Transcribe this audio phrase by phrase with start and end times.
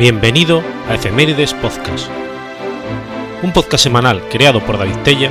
[0.00, 2.08] Bienvenido a Efemérides Podcast,
[3.42, 5.30] un podcast semanal creado por David Tella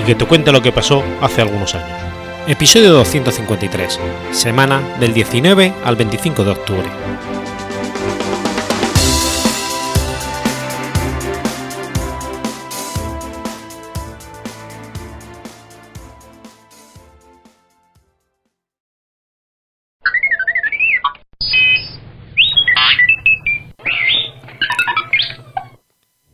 [0.00, 1.98] y que te cuenta lo que pasó hace algunos años.
[2.46, 3.98] Episodio 253,
[4.30, 6.88] semana del 19 al 25 de octubre.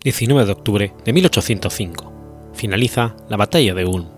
[0.02, 2.12] 19 de octubre de 1805.
[2.54, 4.08] Finaliza la Batalla de Ulm.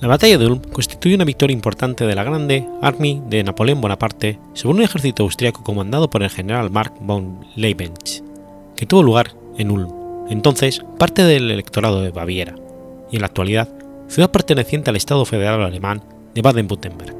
[0.00, 4.38] La Batalla de Ulm constituye una victoria importante de la Grande Army de Napoleón Bonaparte
[4.54, 8.22] sobre un ejército austriaco comandado por el general Mark von Leibench,
[8.74, 12.54] que tuvo lugar en Ulm, entonces parte del electorado de Baviera,
[13.10, 13.68] y en la actualidad
[14.08, 16.02] ciudad perteneciente al Estado federal alemán
[16.34, 17.16] de Baden-Württemberg.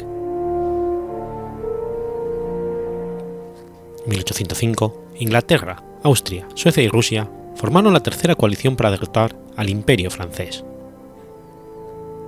[4.07, 10.65] 1805 Inglaterra, Austria, Suecia y Rusia formaron la tercera coalición para derrotar al Imperio francés.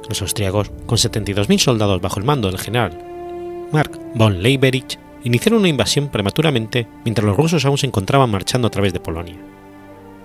[0.08, 3.08] Los austriacos, con 72.000 soldados bajo el mando del general
[3.70, 8.70] Mark von Leiberich, iniciaron una invasión prematuramente mientras los rusos aún se encontraban marchando a
[8.70, 9.36] través de Polonia.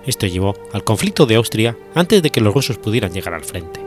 [0.06, 3.80] Esto llevó al conflicto de Austria antes de que los rusos pudieran llegar al frente.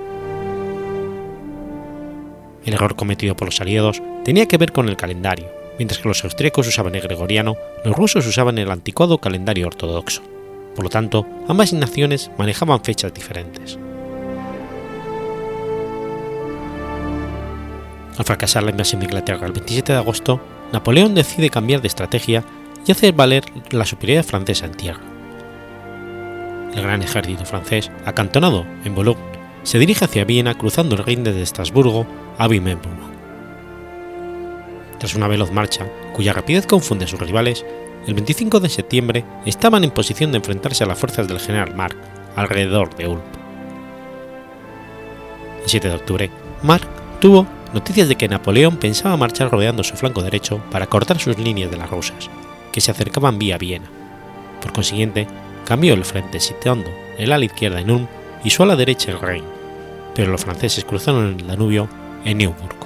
[2.65, 5.47] El error cometido por los aliados tenía que ver con el calendario,
[5.77, 10.21] mientras que los austríacos usaban el gregoriano, los rusos usaban el anticuado calendario ortodoxo.
[10.75, 13.79] Por lo tanto, ambas naciones manejaban fechas diferentes.
[18.17, 22.43] Al fracasar la invasión de Inglaterra el 27 de agosto, Napoleón decide cambiar de estrategia
[22.85, 25.01] y hacer valer la superioridad francesa en tierra.
[26.73, 29.21] El gran ejército francés, acantonado en Boulogne,
[29.63, 32.05] se dirige hacia Viena cruzando el Rin desde Estrasburgo
[32.37, 33.16] a Wimmelburg.
[34.99, 37.65] Tras una veloz marcha, cuya rapidez confunde a sus rivales,
[38.07, 41.97] el 25 de septiembre estaban en posición de enfrentarse a las fuerzas del general Mark
[42.35, 43.21] alrededor de Ulm.
[45.63, 46.31] El 7 de octubre,
[46.63, 46.87] Mark
[47.19, 51.69] tuvo noticias de que Napoleón pensaba marchar rodeando su flanco derecho para cortar sus líneas
[51.69, 52.29] de las rusas,
[52.71, 53.89] que se acercaban vía Viena.
[54.61, 55.27] Por consiguiente,
[55.65, 58.07] cambió el frente situando el ala izquierda en Ulm
[58.43, 59.43] y su ala derecha en Rhein,
[60.15, 61.89] pero los franceses cruzaron el Danubio
[62.23, 62.76] en Neuburg.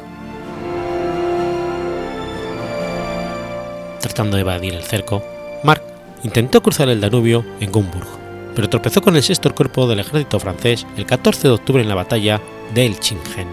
[4.01, 5.23] Tratando de evadir el cerco,
[5.63, 5.83] Mark
[6.23, 8.07] intentó cruzar el Danubio en Gumburg,
[8.55, 11.95] pero tropezó con el sexto cuerpo del ejército francés el 14 de octubre en la
[11.95, 12.41] batalla
[12.73, 13.47] de Elchingen,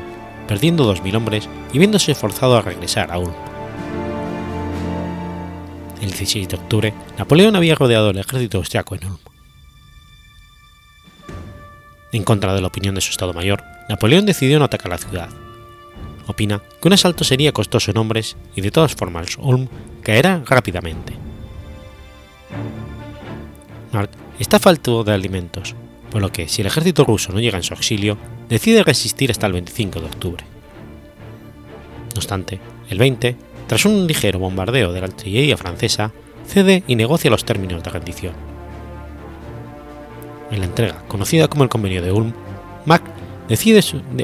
[0.46, 3.34] perdiendo 2.000 hombres y viéndose forzado a regresar a Ulm.
[6.00, 9.18] El 16 de octubre, Napoleón había rodeado el ejército austriaco en Ulm.
[12.12, 15.28] En contra de la opinión de su Estado Mayor, Napoleón decidió no atacar la ciudad,
[16.28, 19.68] opina que un asalto sería costoso en hombres y de todas formas Ulm
[20.02, 21.14] caerá rápidamente.
[23.92, 25.74] Mark está falto de alimentos,
[26.10, 28.18] por lo que si el ejército ruso no llega en su auxilio,
[28.48, 30.44] decide resistir hasta el 25 de octubre.
[32.14, 33.36] No obstante, el 20,
[33.66, 36.12] tras un ligero bombardeo de la artillería francesa,
[36.46, 38.34] cede y negocia los términos de rendición.
[40.50, 42.32] En la entrega, conocida como el Convenio de Ulm,
[42.86, 43.17] Mack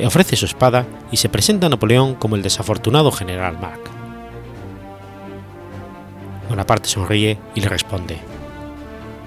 [0.05, 3.81] ofrece su espada y se presenta a Napoleón como el desafortunado general Mark.
[6.49, 8.19] Bonaparte sonríe y le responde: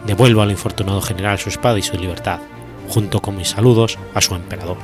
[0.06, 2.40] Devuelvo al infortunado general su espada y su libertad,
[2.90, 4.78] junto con mis saludos a su emperador.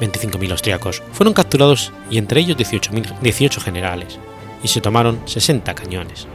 [0.00, 4.18] 25.000 austriacos fueron capturados y entre ellos 18 generales,
[4.62, 6.26] y se tomaron 60 cañones.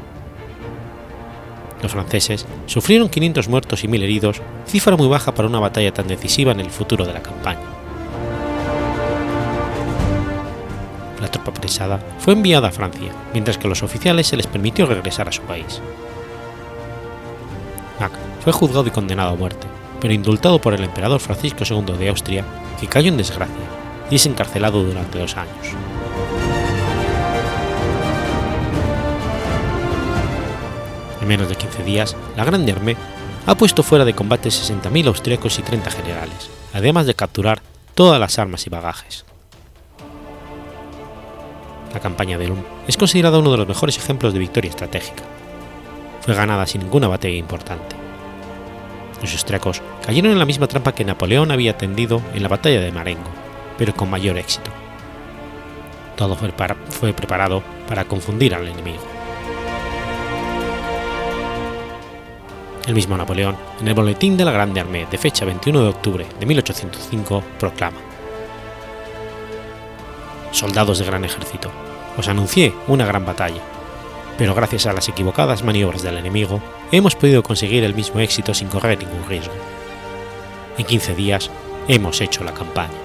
[1.81, 6.07] Los franceses sufrieron 500 muertos y 1.000 heridos, cifra muy baja para una batalla tan
[6.07, 7.59] decisiva en el futuro de la campaña.
[11.21, 14.85] La tropa apresada fue enviada a Francia, mientras que a los oficiales se les permitió
[14.85, 15.81] regresar a su país.
[17.99, 18.11] Mack
[18.43, 19.67] fue juzgado y condenado a muerte,
[19.99, 22.45] pero indultado por el emperador Francisco II de Austria,
[22.79, 23.55] que cayó en desgracia
[24.09, 25.75] y es encarcelado durante dos años.
[31.27, 32.95] En menos de 15 días, la Grande Armée
[33.47, 37.61] ha puesto fuera de combate 60.000 austríacos y 30 generales, además de capturar
[37.95, 39.25] todas las armas y bagajes.
[41.93, 45.25] La campaña de Ulm es considerada uno de los mejores ejemplos de victoria estratégica.
[46.21, 47.97] Fue ganada sin ninguna batalla importante.
[49.21, 52.93] Los austriacos cayeron en la misma trampa que Napoleón había tendido en la batalla de
[52.93, 53.31] Marengo,
[53.77, 54.71] pero con mayor éxito.
[56.15, 59.16] Todo fue preparado para confundir al enemigo.
[62.87, 66.25] El mismo Napoleón, en el Boletín de la Grande Armée de fecha 21 de octubre
[66.39, 67.97] de 1805, proclama:
[70.51, 71.69] soldados de gran ejército,
[72.17, 73.61] os anuncié una gran batalla,
[74.37, 76.61] pero gracias a las equivocadas maniobras del enemigo
[76.93, 79.53] hemos podido conseguir el mismo éxito sin correr ningún riesgo.
[80.77, 81.51] En 15 días
[81.89, 82.97] hemos hecho la campaña.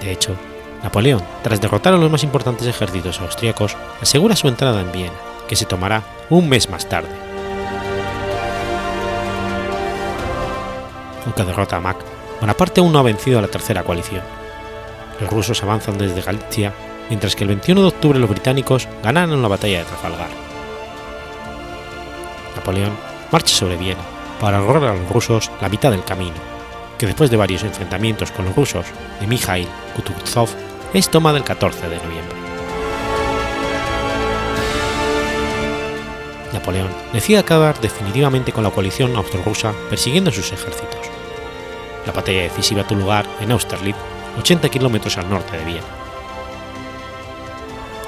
[0.00, 0.34] De hecho,
[0.82, 5.56] Napoleón, tras derrotar a los más importantes ejércitos austríacos, asegura su entrada en Viena, que
[5.56, 7.10] se tomará un mes más tarde.
[11.26, 11.98] Aunque derrota a Mack,
[12.40, 14.22] Bonaparte aún no ha vencido a la tercera coalición.
[15.20, 16.72] Los rusos avanzan desde Galicia,
[17.10, 20.30] mientras que el 21 de octubre los británicos ganaron la batalla de Trafalgar.
[22.56, 22.96] Napoleón
[23.30, 24.00] marcha sobre Viena
[24.40, 26.36] para ahorrar a los rusos la mitad del camino,
[26.96, 28.86] que después de varios enfrentamientos con los rusos
[29.20, 30.48] de Mikhail Kutuzov
[30.94, 32.41] es tomada el 14 de noviembre.
[36.62, 41.10] Napoleón decide acabar definitivamente con la coalición austro-rusa persiguiendo sus ejércitos.
[42.06, 43.96] La batalla decisiva tuvo lugar en Austerlitz,
[44.38, 45.82] 80 kilómetros al norte de Viena.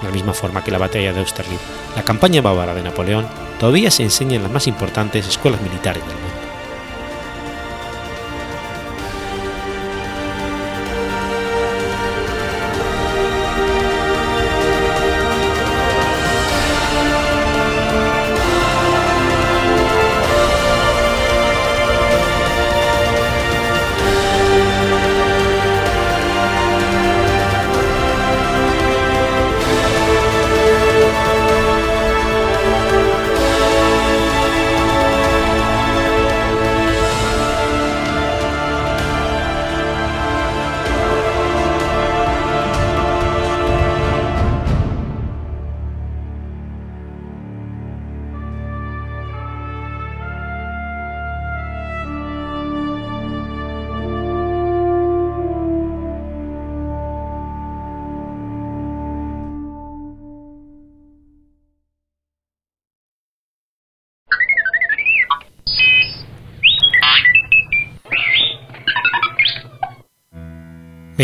[0.00, 1.60] De la misma forma que la batalla de Austerlitz,
[1.96, 3.26] la campaña bávara de Napoleón
[3.58, 6.33] todavía se enseña en las más importantes escuelas militares del mundo.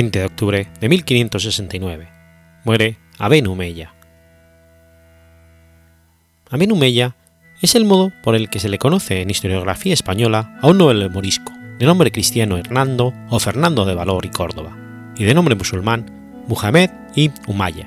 [0.01, 2.09] 20 de octubre de 1569.
[2.65, 3.95] Muere Aben Humeya.
[6.49, 7.17] Aben Humeya
[7.61, 11.11] es el modo por el que se le conoce en historiografía española a un noble
[11.11, 14.75] morisco, de nombre cristiano Hernando o Fernando de Valor y Córdoba,
[15.17, 16.07] y de nombre musulmán
[16.47, 17.85] Muhammad ibn Umayya.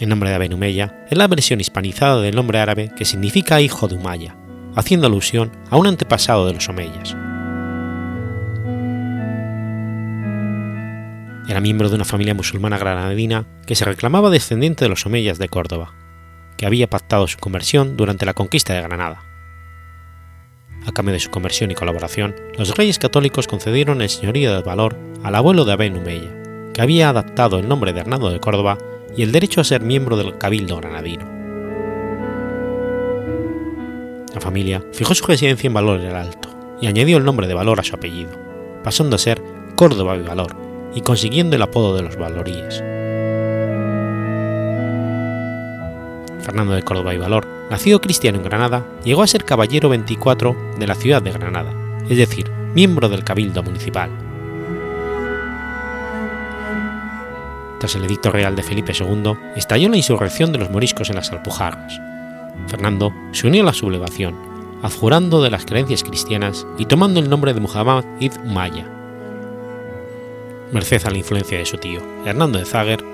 [0.00, 3.86] El nombre de Aben Humeya es la versión hispanizada del nombre árabe que significa hijo
[3.86, 4.36] de Umayya,
[4.74, 7.14] haciendo alusión a un antepasado de los omeyas.
[11.48, 15.48] Era miembro de una familia musulmana granadina que se reclamaba descendiente de los omeyas de
[15.48, 15.94] Córdoba,
[16.58, 19.22] que había pactado su conversión durante la conquista de Granada.
[20.86, 24.98] A cambio de su conversión y colaboración, los reyes católicos concedieron el señorío de valor
[25.22, 28.76] al abuelo de Aben Humeya, que había adaptado el nombre de Hernando de Córdoba
[29.16, 31.24] y el derecho a ser miembro del cabildo granadino.
[34.34, 36.50] La familia fijó su residencia en Valor el Alto
[36.82, 38.32] y añadió el nombre de Valor a su apellido,
[38.84, 39.42] pasando a ser
[39.76, 42.82] Córdoba y Valor, y consiguiendo el apodo de los Valoríes.
[46.42, 50.86] Fernando de Córdoba y Valor, nacido cristiano en Granada, llegó a ser caballero 24 de
[50.86, 51.72] la ciudad de Granada,
[52.08, 54.10] es decir, miembro del cabildo municipal.
[57.78, 61.30] Tras el edicto real de Felipe II, estalló la insurrección de los moriscos en las
[61.30, 62.00] Alpujarras.
[62.66, 64.34] Fernando se unió a la sublevación,
[64.82, 68.97] adjurando de las creencias cristianas y tomando el nombre de Muhammad ibn Umayya,
[70.72, 73.04] merced a la influencia de su tío, Hernando de Zager,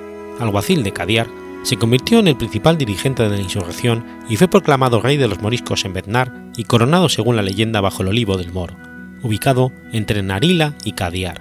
[0.40, 1.28] alguacil de Cadiar,
[1.62, 5.40] se convirtió en el principal dirigente de la insurrección y fue proclamado rey de los
[5.40, 8.76] moriscos en Bednar y coronado según la leyenda bajo el olivo del Moro,
[9.22, 11.40] ubicado entre Narila y Cadiar.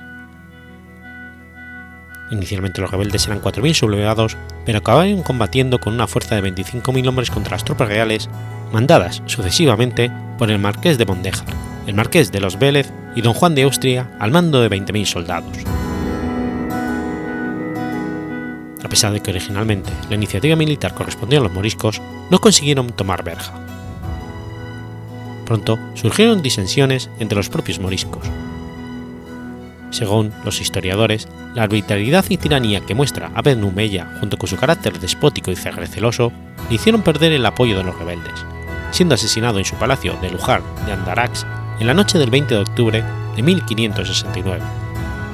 [2.32, 7.30] Inicialmente los rebeldes eran 4.000 sublevados, pero acabaron combatiendo con una fuerza de 25.000 hombres
[7.30, 8.30] contra las tropas reales,
[8.72, 11.48] mandadas sucesivamente por el marqués de Mondejar,
[11.86, 15.83] el marqués de los Vélez y don Juan de Austria al mando de 20.000 soldados.
[18.84, 23.24] A pesar de que originalmente la iniciativa militar correspondía a los moriscos, no consiguieron tomar
[23.24, 23.54] Berja.
[25.46, 28.24] Pronto surgieron disensiones entre los propios moriscos.
[29.92, 35.00] Según los historiadores, la arbitrariedad y tiranía que muestra Abed Humeya junto con su carácter
[35.00, 36.32] despótico y receloso
[36.70, 38.34] le hicieron perder el apoyo de los rebeldes,
[38.92, 41.46] siendo asesinado en su palacio de Lujar de Andarax
[41.80, 43.04] en la noche del 20 de octubre
[43.36, 44.62] de 1569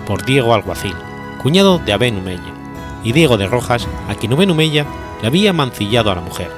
[0.06, 0.96] por Diego Alguacil,
[1.41, 2.59] cuñado de Aben Humeya,
[3.03, 4.86] y Diego de Rojas, a quien Uben Humeya
[5.22, 6.51] le había mancillado a la mujer.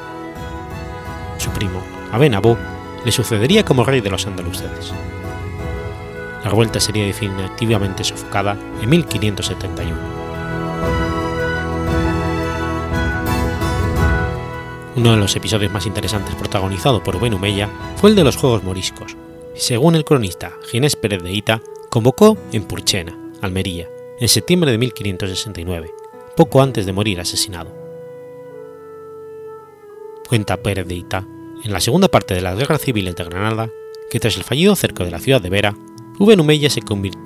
[1.37, 1.81] Su primo,
[2.11, 2.57] Aben Abú,
[3.03, 4.93] le sucedería como rey de los andaluces.
[6.43, 10.21] La revuelta sería definitivamente sofocada en 1571.
[14.95, 18.63] Uno de los episodios más interesantes protagonizado por Ben Humeya fue el de los Juegos
[18.63, 19.15] Moriscos.
[19.55, 25.91] Según el cronista Ginés Pérez de Ita, convocó en Purchena, Almería, en septiembre de 1569,
[26.35, 27.75] poco antes de morir asesinado.
[30.27, 31.27] Cuenta Pérez de Ita,
[31.63, 33.69] en la segunda parte de las guerras civiles de Granada,
[34.09, 35.75] que tras el fallido cerco de la ciudad de Vera,
[36.19, 36.69] V.
[36.69, 36.81] Se,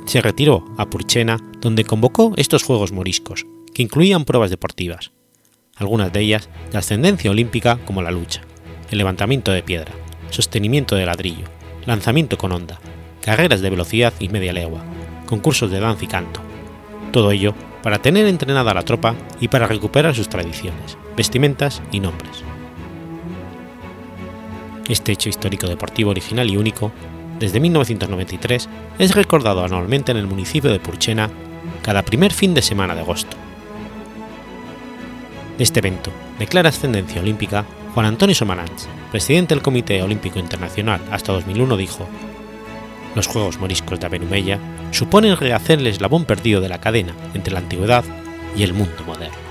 [0.05, 5.11] se retiró a Purchena, donde convocó estos Juegos Moriscos, que incluían pruebas deportivas,
[5.75, 8.41] algunas de ellas de ascendencia olímpica como la lucha,
[8.89, 9.91] el levantamiento de piedra,
[10.29, 11.45] sostenimiento de ladrillo,
[11.85, 12.79] lanzamiento con onda,
[13.21, 14.83] carreras de velocidad y media legua,
[15.25, 16.44] concursos de danza y canto.
[17.15, 22.01] Todo ello para tener entrenada a la tropa y para recuperar sus tradiciones, vestimentas y
[22.01, 22.43] nombres.
[24.89, 26.91] Este hecho histórico deportivo original y único,
[27.39, 28.67] desde 1993,
[28.99, 31.29] es recordado anualmente en el municipio de Purchena
[31.83, 33.37] cada primer fin de semana de agosto.
[35.57, 40.99] De este evento, de clara ascendencia olímpica, Juan Antonio Somaranch, presidente del Comité Olímpico Internacional
[41.09, 42.09] hasta 2001, dijo:
[43.15, 44.59] Los Juegos Moriscos de Abenumella
[44.91, 48.03] suponen rehacer el eslabón perdido de la cadena entre la antigüedad
[48.55, 49.44] y el mundo moderno.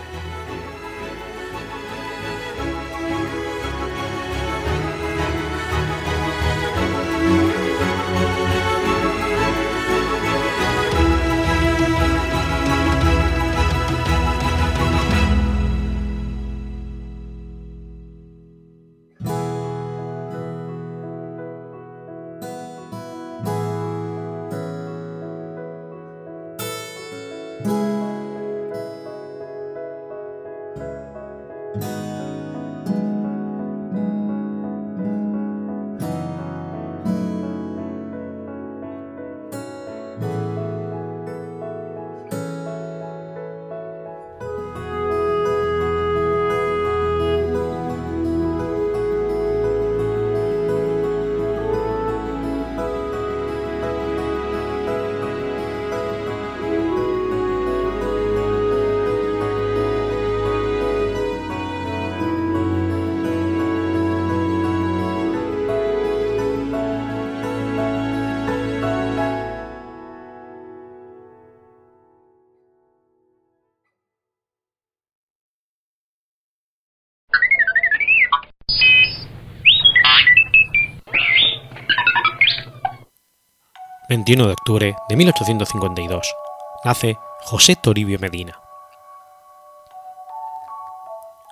[84.25, 86.35] 21 de octubre de 1852,
[86.83, 88.59] nace José Toribio Medina.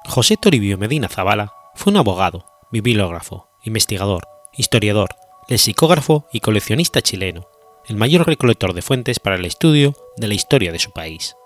[0.06, 4.26] José Toribio Medina Zavala fue un abogado, bibliógrafo, investigador,
[4.56, 5.10] historiador,
[5.48, 7.46] lexicógrafo y coleccionista chileno,
[7.88, 11.36] el mayor recolector de fuentes para el estudio de la historia de su país.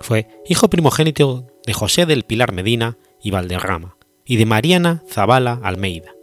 [0.00, 6.13] Fue hijo primogénito de José del Pilar Medina y Valderrama y de Mariana Zavala Almeida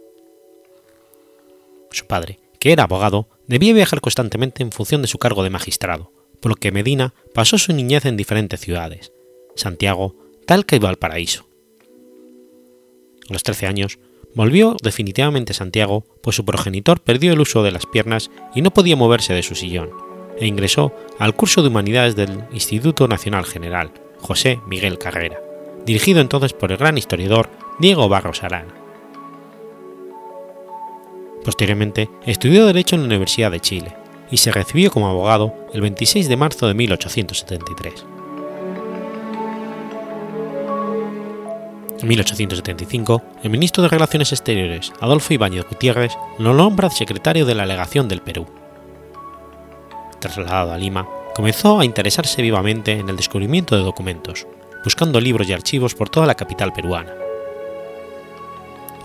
[1.94, 6.12] su padre, que era abogado, debía viajar constantemente en función de su cargo de magistrado,
[6.40, 9.12] por lo que Medina pasó su niñez en diferentes ciudades,
[9.56, 11.46] Santiago, Talca y Valparaíso.
[13.28, 13.98] A los 13 años,
[14.34, 18.72] volvió definitivamente a Santiago, pues su progenitor perdió el uso de las piernas y no
[18.72, 19.90] podía moverse de su sillón,
[20.38, 25.40] e ingresó al curso de Humanidades del Instituto Nacional General, José Miguel Carrera,
[25.84, 28.81] dirigido entonces por el gran historiador Diego Barros Arana.
[31.44, 33.94] Posteriormente, estudió Derecho en la Universidad de Chile
[34.30, 38.06] y se recibió como abogado el 26 de marzo de 1873.
[42.00, 47.66] En 1875, el ministro de Relaciones Exteriores, Adolfo Ibáñez Gutiérrez, lo nombra secretario de la
[47.66, 48.46] Legación del Perú.
[50.18, 54.46] Trasladado a Lima, comenzó a interesarse vivamente en el descubrimiento de documentos,
[54.84, 57.21] buscando libros y archivos por toda la capital peruana.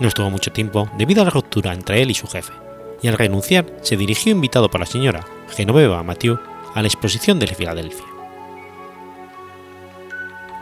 [0.00, 2.52] No estuvo mucho tiempo debido a la ruptura entre él y su jefe,
[3.02, 6.38] y al renunciar se dirigió invitado por la señora Genoveva Mathieu
[6.74, 8.06] a la exposición de Filadelfia.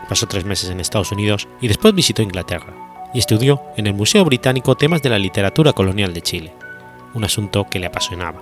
[0.09, 2.73] Pasó tres meses en Estados Unidos y después visitó Inglaterra
[3.13, 6.53] y estudió en el Museo Británico temas de la literatura colonial de Chile,
[7.13, 8.41] un asunto que le apasionaba,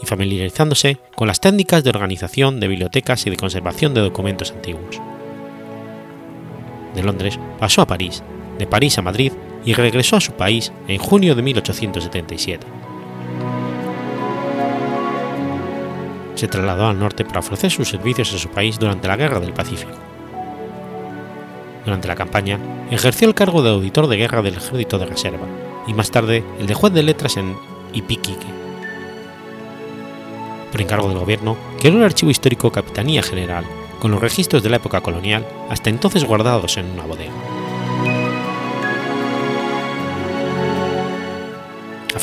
[0.00, 5.00] y familiarizándose con las técnicas de organización de bibliotecas y de conservación de documentos antiguos.
[6.94, 8.22] De Londres pasó a París,
[8.58, 9.32] de París a Madrid
[9.64, 12.66] y regresó a su país en junio de 1877.
[16.34, 19.52] Se trasladó al norte para ofrecer sus servicios a su país durante la Guerra del
[19.52, 19.92] Pacífico.
[21.84, 22.58] Durante la campaña,
[22.90, 25.46] ejerció el cargo de auditor de guerra del Ejército de Reserva
[25.86, 27.56] y más tarde el de juez de letras en
[27.92, 28.46] Ipiquique.
[30.72, 33.64] Por encargo del gobierno, creó el Archivo Histórico Capitanía General,
[34.00, 37.32] con los registros de la época colonial, hasta entonces guardados en una bodega.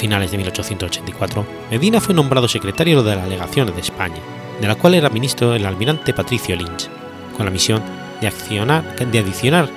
[0.01, 4.19] Finales de 1884, Medina fue nombrado secretario de la Legación de España,
[4.59, 6.89] de la cual era ministro el almirante Patricio Lynch,
[7.37, 7.83] con la misión
[8.19, 9.69] de, accionar, de adicionar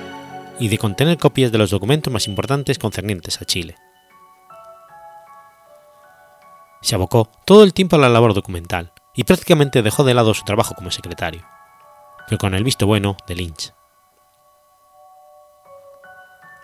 [0.59, 3.75] y de contener copias de los documentos más importantes concernientes a Chile.
[6.81, 10.43] Se abocó todo el tiempo a la labor documental y prácticamente dejó de lado su
[10.43, 11.45] trabajo como secretario,
[12.27, 13.73] pero con el visto bueno de Lynch.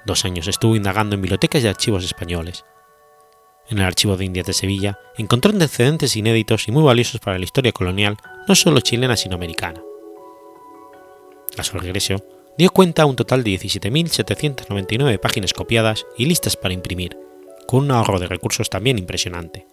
[0.04, 2.66] Dos años estuvo indagando en bibliotecas y archivos españoles.
[3.70, 7.46] En el Archivo de Indias de Sevilla encontró antecedentes inéditos y muy valiosos para la
[7.46, 9.82] historia colonial no solo chilena sino americana.
[11.58, 12.18] A su regreso,
[12.58, 17.18] dio cuenta a un total de 17.799 páginas copiadas y listas para imprimir,
[17.68, 19.66] con un ahorro de recursos también impresionante.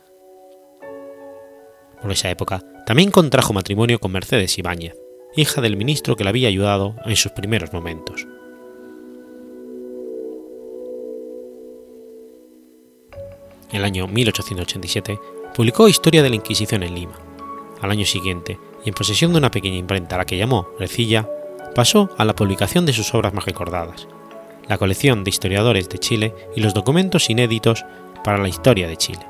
[2.01, 4.95] Por esa época, también contrajo matrimonio con Mercedes Ibáñez,
[5.35, 8.27] hija del ministro que la había ayudado en sus primeros momentos.
[13.73, 15.21] El año 1887
[15.55, 17.19] publicó Historia de la Inquisición en Lima.
[17.81, 21.29] Al año siguiente, y en posesión de una pequeña imprenta a la que llamó Recilla,
[21.75, 24.09] pasó a la publicación de sus obras más recordadas,
[24.67, 27.85] la colección de historiadores de Chile y los documentos inéditos
[28.25, 29.21] para la historia de Chile.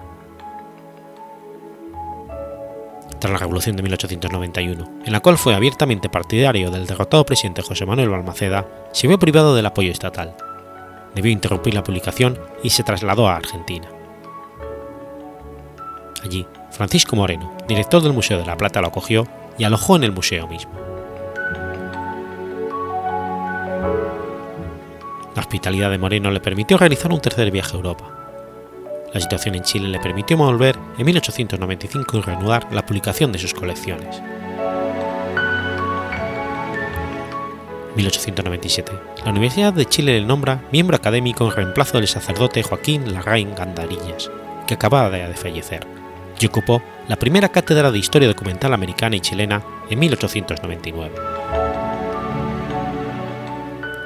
[3.18, 7.84] Tras la Revolución de 1891, en la cual fue abiertamente partidario del derrotado presidente José
[7.84, 10.36] Manuel Balmaceda, se vio privado del apoyo estatal.
[11.16, 13.88] Debió interrumpir la publicación y se trasladó a Argentina.
[16.22, 20.12] Allí, Francisco Moreno, director del Museo de la Plata, lo acogió y alojó en el
[20.12, 20.72] museo mismo.
[25.34, 28.18] La hospitalidad de Moreno le permitió realizar un tercer viaje a Europa.
[29.14, 33.54] La situación en Chile le permitió volver en 1895 y reanudar la publicación de sus
[33.54, 34.20] colecciones.
[37.90, 38.92] En 1897,
[39.24, 44.30] la Universidad de Chile le nombra miembro académico en reemplazo del sacerdote Joaquín Larraín Gandarillas,
[44.66, 45.86] que acababa de fallecer,
[46.40, 51.14] y ocupó la primera cátedra de Historia Documental Americana y Chilena en 1899.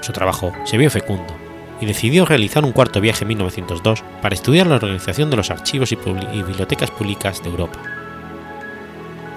[0.01, 1.35] Su trabajo se vio fecundo
[1.81, 5.93] y decidió realizar un cuarto viaje en 1902 para estudiar la organización de los archivos
[5.93, 7.79] y, bibliotecas públicas de Europa.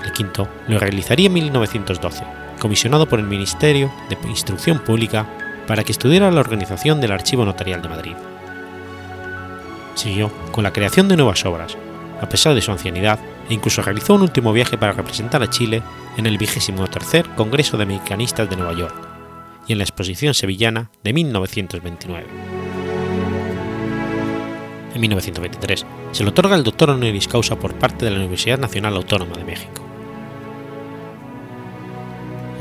[0.04, 2.24] El quinto lo realizaría en 1912,
[2.60, 5.26] comisionado por el Ministerio de Instrucción Pública
[5.68, 8.16] para que estudiara la organización del Archivo Notarial de Madrid.
[9.96, 11.78] Siguió con la creación de nuevas obras,
[12.22, 15.82] a pesar de su ancianidad, e incluso realizó un último viaje para representar a Chile
[16.18, 18.96] en el vigésimo tercer Congreso de Mecanistas de Nueva York,
[19.68, 22.28] y en la Exposición Sevillana de 1929.
[24.96, 28.96] En 1923 se le otorga el doctor honoris causa por parte de la Universidad Nacional
[28.96, 29.82] Autónoma de México.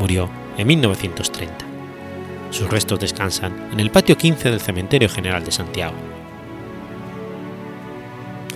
[0.00, 1.54] Murió en 1930.
[2.50, 6.13] Sus restos descansan en el patio 15 del Cementerio General de Santiago.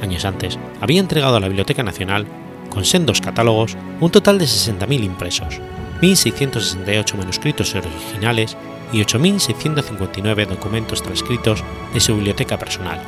[0.03, 2.27] Años antes, había entregado a la Biblioteca Nacional,
[2.71, 5.61] con sendos catálogos, un total de 60.000 impresos,
[6.01, 8.57] 1.668 manuscritos originales
[8.93, 13.01] y 8.659 documentos transcritos de su biblioteca personal,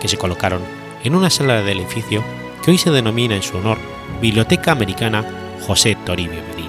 [0.00, 0.62] que se colocaron
[1.04, 2.22] en una sala del edificio
[2.64, 3.78] que hoy se denomina en su honor
[4.20, 5.24] Biblioteca Americana
[5.66, 6.67] José Toribio Medina.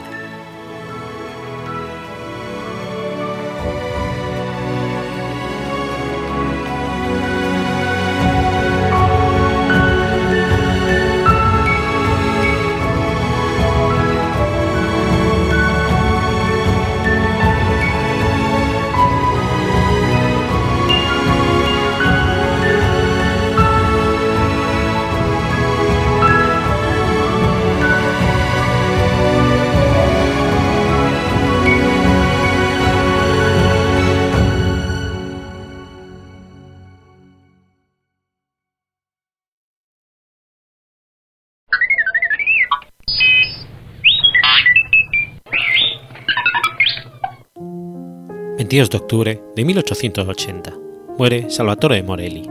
[48.70, 50.78] 22 de octubre de 1880
[51.18, 52.48] muere Salvatore Morelli.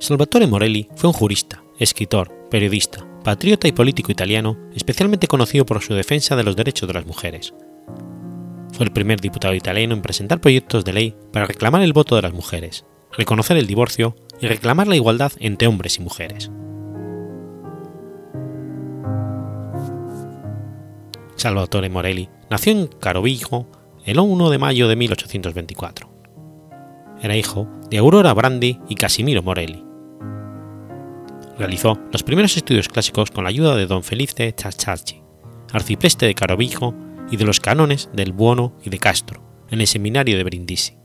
[0.00, 5.94] Salvatore Morelli fue un jurista, escritor, periodista, patriota y político italiano, especialmente conocido por su
[5.94, 7.54] defensa de los derechos de las mujeres.
[8.72, 12.22] Fue el primer diputado italiano en presentar proyectos de ley para reclamar el voto de
[12.22, 12.84] las mujeres,
[13.16, 16.50] reconocer el divorcio y reclamar la igualdad entre hombres y mujeres.
[21.42, 23.66] Salvatore Morelli nació en Carovigo
[24.04, 26.08] el 1 de mayo de 1824.
[27.20, 29.84] Era hijo de Aurora Brandi y Casimiro Morelli,
[31.58, 35.20] realizó los primeros estudios clásicos con la ayuda de don Felice Chacharchi,
[35.72, 36.94] arcipreste de Carovijo
[37.28, 40.96] y de los cánones del Buono y de Castro, en el seminario de Brindisi.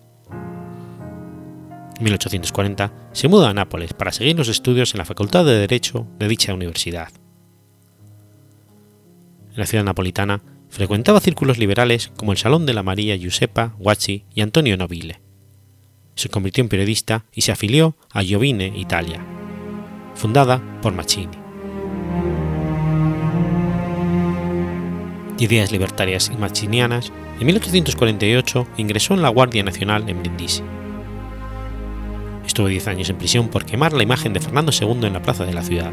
[1.98, 6.06] En 1840 se muda a Nápoles para seguir los estudios en la Facultad de Derecho
[6.20, 7.10] de dicha universidad.
[9.58, 14.24] En la ciudad napolitana frecuentaba círculos liberales como el Salón de la María Giuseppa Guacci
[14.36, 15.20] y Antonio Nobile.
[16.14, 19.26] Se convirtió en periodista y se afilió a Giovine Italia,
[20.14, 21.36] fundada por Maccini.
[25.40, 30.62] De ideas libertarias y machinianas, en 1848 ingresó en la Guardia Nacional en Brindisi.
[32.46, 35.46] Estuvo 10 años en prisión por quemar la imagen de Fernando II en la plaza
[35.46, 35.92] de la ciudad.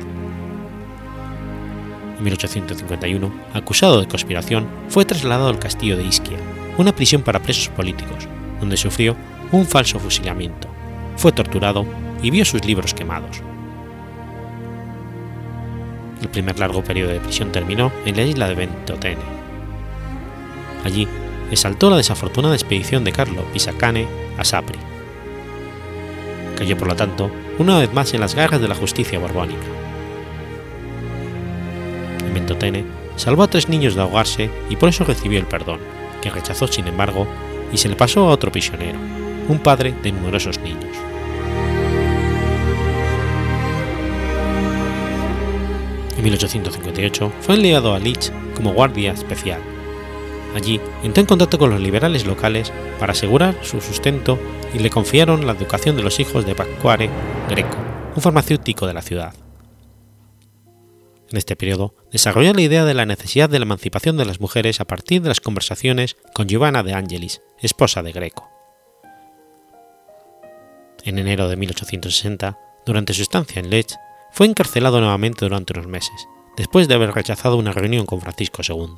[2.25, 6.39] En 1851, acusado de conspiración, fue trasladado al castillo de Ischia,
[6.79, 8.27] una prisión para presos políticos,
[8.61, 9.15] donde sufrió
[9.53, 10.67] un falso fusilamiento,
[11.19, 11.85] fue torturado
[12.23, 13.43] y vio sus libros quemados.
[16.23, 19.21] El primer largo periodo de prisión terminó en la isla de Ventotene.
[20.83, 21.07] Allí
[21.51, 24.09] exaltó la desafortunada expedición de Carlo Pisacane
[24.39, 24.79] a Sapri.
[26.57, 29.84] Cayó, por lo tanto, una vez más en las garras de la justicia borbónica.
[32.35, 35.79] En Ventotene salvó a tres niños de ahogarse y por eso recibió el perdón,
[36.21, 37.29] que rechazó sin embargo,
[37.73, 38.99] y se le pasó a otro prisionero,
[39.49, 40.97] un padre de numerosos niños.
[46.19, 49.61] En 1858 fue enviado a Leeds como guardia especial.
[50.57, 54.41] Allí entró en contacto con los liberales locales para asegurar su sustento
[54.73, 57.11] y le confiaron la educación de los hijos de Pasquale
[57.49, 57.77] Greco,
[58.17, 59.44] un farmacéutico de la ciudad.
[61.35, 64.81] En este periodo desarrolló la idea de la necesidad de la emancipación de las mujeres
[64.81, 68.49] a partir de las conversaciones con Giovanna de Angelis, esposa de Greco.
[71.03, 73.97] En enero de 1860, durante su estancia en Lech,
[74.31, 78.95] fue encarcelado nuevamente durante unos meses, después de haber rechazado una reunión con Francisco II.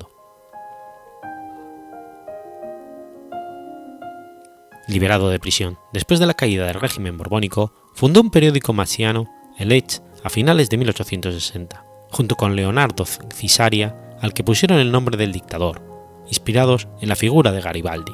[4.87, 9.69] Liberado de prisión después de la caída del régimen borbónico, fundó un periódico masiano, el
[9.69, 11.86] Lech, a finales de 1860,
[12.17, 15.83] junto con Leonardo Cisaria, al que pusieron el nombre del dictador,
[16.25, 18.13] inspirados en la figura de Garibaldi.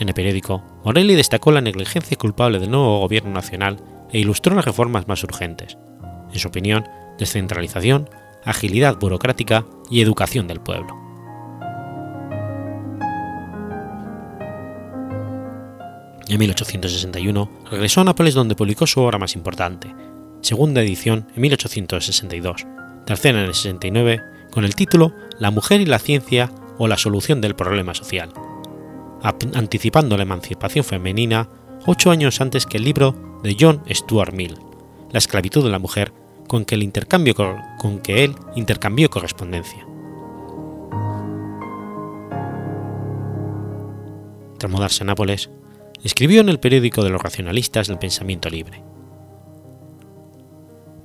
[0.00, 3.76] En el periódico, Morelli destacó la negligencia culpable del nuevo gobierno nacional
[4.10, 5.78] e ilustró las reformas más urgentes,
[6.32, 6.88] en su opinión,
[7.20, 8.10] descentralización,
[8.44, 10.92] agilidad burocrática y educación del pueblo.
[16.28, 19.94] En 1861 regresó a Nápoles donde publicó su obra más importante,
[20.46, 22.66] segunda edición en 1862,
[23.04, 27.40] tercera en el 69 con el título La mujer y la ciencia o la solución
[27.40, 28.32] del problema social,
[29.54, 31.48] anticipando la emancipación femenina
[31.84, 34.56] ocho años antes que el libro de John Stuart Mill,
[35.10, 36.12] La esclavitud de la mujer,
[36.46, 39.84] con que, el que él intercambió correspondencia.
[44.58, 45.50] Tras mudarse a Nápoles,
[46.04, 48.95] escribió en el periódico de los racionalistas del pensamiento libre.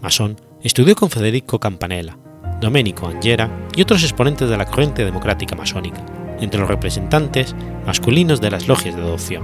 [0.01, 2.17] Masón, estudió con Federico Campanella,
[2.59, 6.03] Domenico Angera y otros exponentes de la corriente democrática masónica,
[6.39, 9.43] entre los representantes masculinos de las logias de adopción.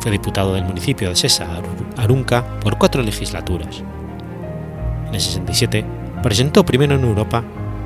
[0.00, 1.62] Fue diputado del municipio de Sesa
[1.96, 3.82] Arunca por cuatro legislaturas.
[5.08, 5.84] En el 67
[6.22, 7.42] presentó primero en Europa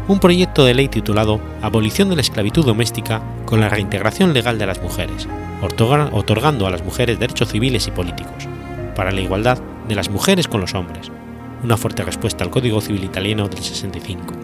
[0.08, 4.66] un proyecto de ley titulado Abolición de la esclavitud doméstica con la reintegración legal de
[4.66, 5.28] las mujeres,
[6.12, 8.48] otorgando a las mujeres derechos civiles y políticos,
[8.94, 11.10] para la igualdad de las mujeres con los hombres,
[11.62, 14.34] una fuerte respuesta al Código Civil Italiano del 65,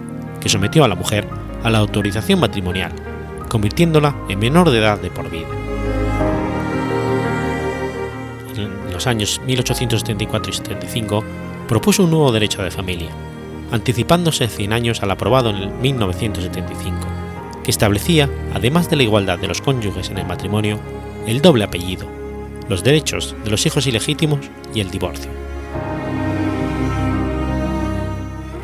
[0.41, 1.29] que sometió a la mujer
[1.63, 2.93] a la autorización matrimonial,
[3.49, 5.49] convirtiéndola en menor de edad de por vida.
[8.57, 11.25] En los años 1874 y 75
[11.69, 13.11] propuso un nuevo derecho de familia,
[13.71, 16.99] anticipándose 100 años al aprobado en 1975,
[17.63, 20.81] que establecía, además de la igualdad de los cónyuges en el matrimonio,
[21.27, 22.20] el doble apellido,
[22.71, 24.39] los derechos de los hijos ilegítimos
[24.73, 25.29] y el divorcio.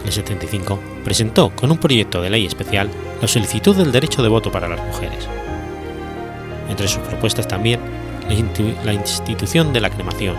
[0.01, 2.88] En el 75 presentó con un proyecto de ley especial
[3.21, 5.27] la solicitud del derecho de voto para las mujeres.
[6.71, 7.81] Entre sus propuestas también
[8.85, 10.37] la institución de la cremación,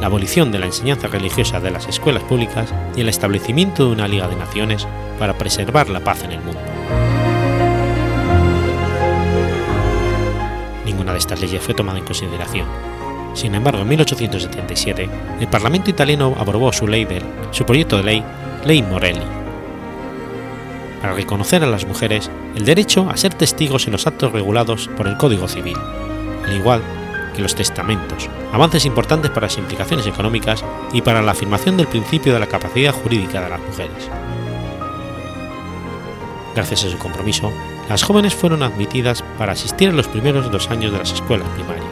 [0.00, 4.06] la abolición de la enseñanza religiosa de las escuelas públicas y el establecimiento de una
[4.06, 4.86] Liga de Naciones
[5.18, 6.73] para preservar la paz en el mundo.
[11.04, 12.66] Ninguna de estas leyes fue tomada en consideración.
[13.34, 18.24] Sin embargo, en 1877, el Parlamento italiano aprobó su, ley de, su proyecto de ley,
[18.64, 19.20] Ley Morelli,
[21.02, 25.06] para reconocer a las mujeres el derecho a ser testigos en los actos regulados por
[25.06, 25.76] el Código Civil,
[26.42, 26.80] al igual
[27.36, 30.64] que los testamentos, avances importantes para las implicaciones económicas
[30.94, 34.08] y para la afirmación del principio de la capacidad jurídica de las mujeres.
[36.54, 37.52] Gracias a su compromiso,
[37.88, 41.84] las jóvenes fueron admitidas para asistir en los primeros dos años de las escuelas primarias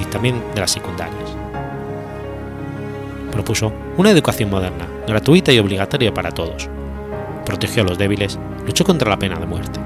[0.00, 1.36] y también de las secundarias.
[3.32, 6.68] Propuso una educación moderna, gratuita y obligatoria para todos.
[7.44, 9.80] Protegió a los débiles, luchó contra la pena de muerte.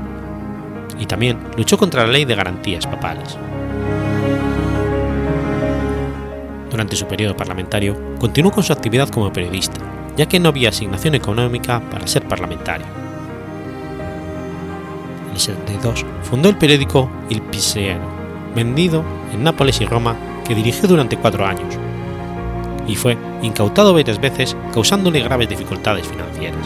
[0.99, 3.39] Y también luchó contra la ley de garantías papales.
[6.71, 9.81] Durante su periodo parlamentario, continuó con su actividad como periodista,
[10.17, 13.04] ya que no había asignación económica para ser parlamentario.
[15.35, 18.07] El 72 fundó el periódico Il Piseano,
[18.55, 20.17] vendido en Nápoles y Roma,
[20.47, 21.75] que dirigió durante cuatro años,
[22.87, 26.61] y fue incautado varias veces causándole graves dificultades financieras.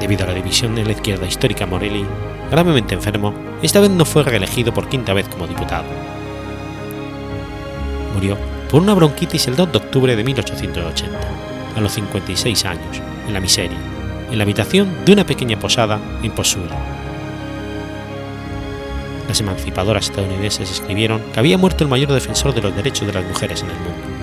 [0.00, 2.04] Debido a la división de la izquierda histórica Morelli,
[2.50, 5.86] gravemente enfermo, esta vez no fue reelegido por quinta vez como diputado.
[8.12, 8.36] Murió
[8.68, 11.16] por una bronquitis el 2 de octubre de 1880,
[11.76, 13.78] a los 56 años, en la miseria,
[14.30, 16.76] en la habitación de una pequeña posada en.
[19.28, 23.24] Las emancipadoras estadounidenses escribieron que había muerto el mayor defensor de los derechos de las
[23.24, 24.18] mujeres en el mundo.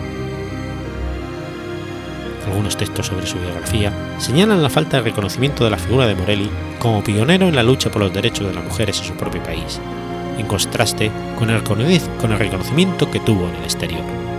[2.48, 6.50] Algunos textos sobre su biografía señalan la falta de reconocimiento de la figura de Morelli
[6.80, 9.80] como pionero en la lucha por los derechos de las mujeres en su propio país,
[10.38, 11.82] en contraste con el, con
[12.32, 14.35] el reconocimiento que tuvo en el exterior.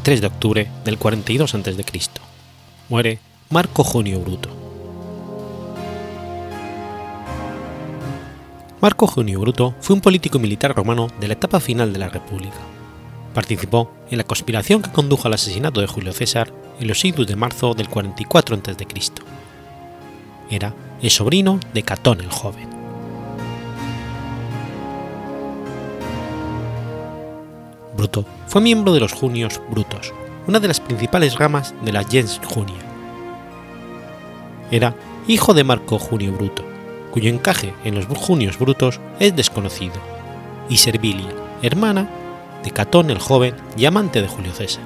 [0.00, 1.84] 23 de octubre del 42 a.C.
[2.88, 3.18] Muere
[3.50, 4.48] Marco Junio Bruto.
[8.80, 12.56] Marco Junio Bruto fue un político militar romano de la etapa final de la República.
[13.34, 17.36] Participó en la conspiración que condujo al asesinato de Julio César en los idus de
[17.36, 18.86] marzo del 44 a.C.
[20.48, 22.79] Era el sobrino de Catón el Joven.
[28.00, 30.14] Bruto fue miembro de los Junios Brutos,
[30.46, 32.78] una de las principales ramas de la gens Junia.
[34.70, 34.94] Era
[35.28, 36.64] hijo de Marco Junio Bruto,
[37.10, 39.96] cuyo encaje en los Junios Brutos es desconocido,
[40.70, 41.28] y Servilia,
[41.60, 42.08] hermana
[42.64, 44.84] de Catón el Joven y amante de Julio César.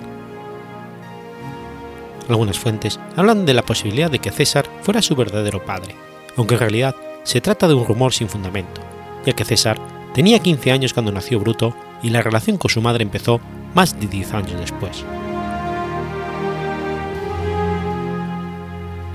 [2.29, 5.95] Algunas fuentes hablan de la posibilidad de que César fuera su verdadero padre,
[6.37, 8.81] aunque en realidad se trata de un rumor sin fundamento,
[9.25, 9.79] ya que César
[10.15, 13.41] tenía 15 años cuando nació Bruto y la relación con su madre empezó
[13.75, 15.05] más de 10 años después.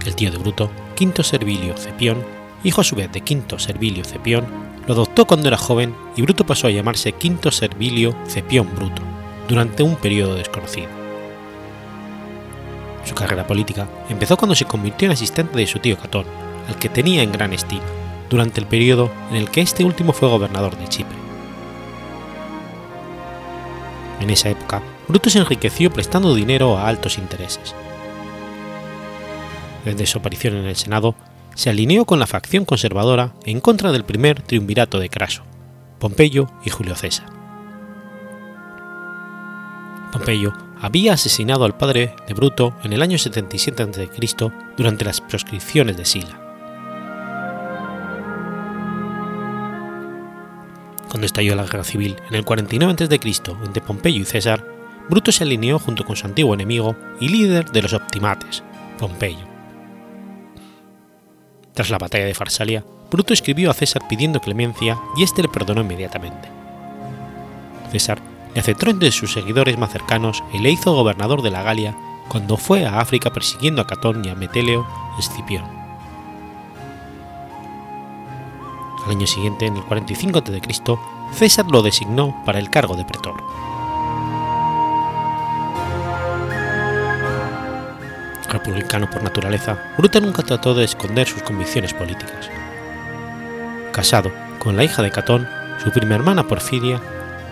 [0.05, 2.17] El tío de Bruto, Quinto Servilio Cepión,
[2.63, 4.45] hijo a su vez de Quinto Servilio Cepión,
[4.87, 9.03] lo adoptó cuando era joven y Bruto pasó a llamarse Quinto Servilio Cepión Bruto,
[9.47, 10.87] durante un periodo desconocido.
[13.05, 16.25] Su carrera política empezó cuando se convirtió en asistente de su tío Catón,
[16.67, 17.85] al que tenía en gran estima,
[18.31, 21.28] durante el periodo en el que este último fue gobernador de Chipre.
[24.19, 27.73] En esa época, Bruto se enriqueció prestando dinero a altos intereses.
[29.85, 31.15] Desde su aparición en el Senado,
[31.55, 35.43] se alineó con la facción conservadora en contra del primer triunvirato de Craso,
[35.99, 37.27] Pompeyo y Julio César.
[40.11, 44.09] Pompeyo había asesinado al padre de Bruto en el año 77 a.C.
[44.77, 46.48] durante las proscripciones de Sila.
[51.09, 53.19] Cuando estalló la guerra civil en el 49 a.C.
[53.65, 54.63] entre Pompeyo y César,
[55.09, 58.63] Bruto se alineó junto con su antiguo enemigo y líder de los optimates,
[58.99, 59.47] Pompeyo.
[61.73, 65.81] Tras la batalla de Farsalia, Bruto escribió a César pidiendo clemencia y éste le perdonó
[65.81, 66.47] inmediatamente.
[67.91, 68.19] César
[68.53, 72.55] le aceptó entre sus seguidores más cercanos y le hizo gobernador de la Galia cuando
[72.55, 74.85] fue a África persiguiendo a Catón y a Meteleo
[75.17, 75.78] Escipión.
[79.09, 80.99] Al año siguiente, en el 45 a.C.,
[81.33, 83.43] César lo designó para el cargo de pretor.
[88.47, 92.51] Republicano por naturaleza, Bruto nunca trató de esconder sus convicciones políticas.
[93.91, 95.47] Casado con la hija de Catón,
[95.83, 97.01] su prima hermana Porfiria,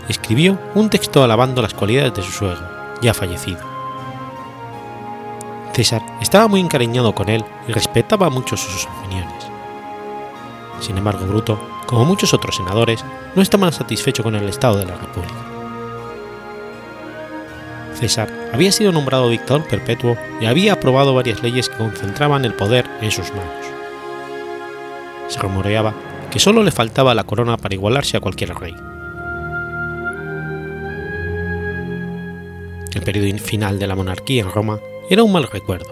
[0.07, 3.61] escribió un texto alabando las cualidades de su suegro, ya fallecido.
[5.73, 9.36] César estaba muy encariñado con él y respetaba mucho sus opiniones.
[10.79, 13.03] Sin embargo, Bruto, como muchos otros senadores,
[13.35, 15.57] no estaba satisfecho con el estado de la República.
[17.95, 22.85] César había sido nombrado dictador perpetuo y había aprobado varias leyes que concentraban el poder
[23.01, 23.65] en sus manos.
[25.29, 25.93] Se rumoreaba
[26.29, 28.75] que solo le faltaba la corona para igualarse a cualquier rey.
[32.93, 35.89] El periodo final de la monarquía en Roma era un mal recuerdo.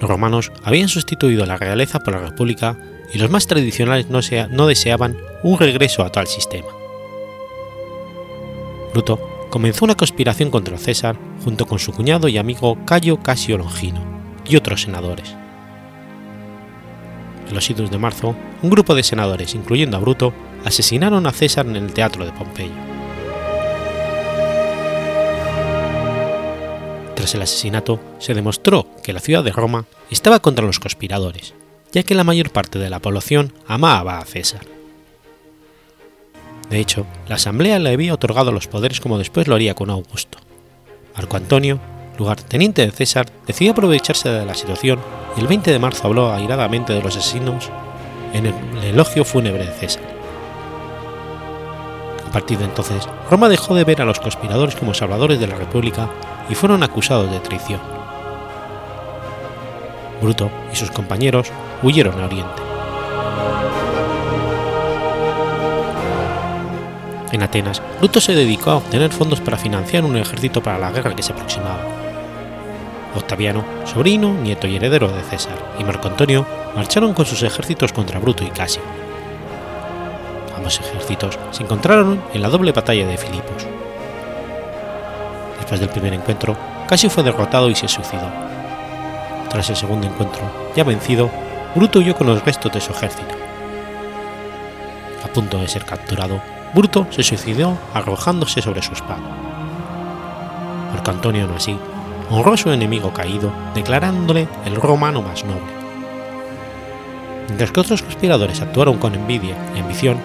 [0.00, 2.76] Los romanos habían sustituido la realeza por la república
[3.12, 6.68] y los más tradicionales no, deseaban un regreso a tal sistema.
[8.92, 14.00] Bruto comenzó una conspiración contra César junto con su cuñado y amigo Cayo Casio Longino
[14.44, 15.34] y otros senadores.
[17.48, 20.32] En los idus de marzo, un grupo de senadores, incluyendo a Bruto,
[20.64, 22.72] asesinaron a César en el teatro de Pompeyo.
[27.14, 31.54] Tras el asesinato, se demostró que la ciudad de Roma estaba contra los conspiradores,
[31.96, 34.60] ya que la mayor parte de la población amaba a César.
[36.68, 40.36] De hecho, la Asamblea le había otorgado los poderes como después lo haría con Augusto.
[41.14, 41.80] Marco Antonio,
[42.18, 44.98] lugarteniente de César, decidió aprovecharse de la situación
[45.38, 47.70] y el 20 de marzo habló airadamente de los asesinos
[48.34, 48.54] en el
[48.84, 50.02] elogio fúnebre de César.
[52.28, 55.56] A partir de entonces, Roma dejó de ver a los conspiradores como salvadores de la
[55.56, 56.10] República
[56.50, 57.95] y fueron acusados de traición.
[60.20, 61.50] Bruto y sus compañeros
[61.82, 62.62] huyeron a Oriente.
[67.32, 71.14] En Atenas, Bruto se dedicó a obtener fondos para financiar un ejército para la guerra
[71.14, 71.84] que se aproximaba.
[73.14, 78.20] Octaviano, sobrino, nieto y heredero de César, y Marco Antonio marcharon con sus ejércitos contra
[78.20, 78.82] Bruto y Casio.
[80.56, 83.66] Ambos ejércitos se encontraron en la doble batalla de Filipos.
[85.58, 86.56] Después del primer encuentro,
[86.88, 88.55] Casio fue derrotado y se suicidó.
[89.56, 90.42] Tras el segundo encuentro,
[90.76, 91.30] ya vencido,
[91.74, 93.34] Bruto huyó con los restos de su ejército.
[95.24, 96.42] A punto de ser capturado,
[96.74, 99.22] Bruto se suicidó arrojándose sobre su espada.
[100.92, 101.78] Marco Antonio, aún así,
[102.28, 105.72] honró a su enemigo caído, declarándole el romano más noble.
[107.46, 110.18] Mientras que otros conspiradores actuaron con envidia y ambición,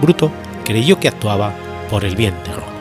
[0.00, 0.32] Bruto
[0.64, 1.52] creyó que actuaba
[1.88, 2.71] por el bien de Roma.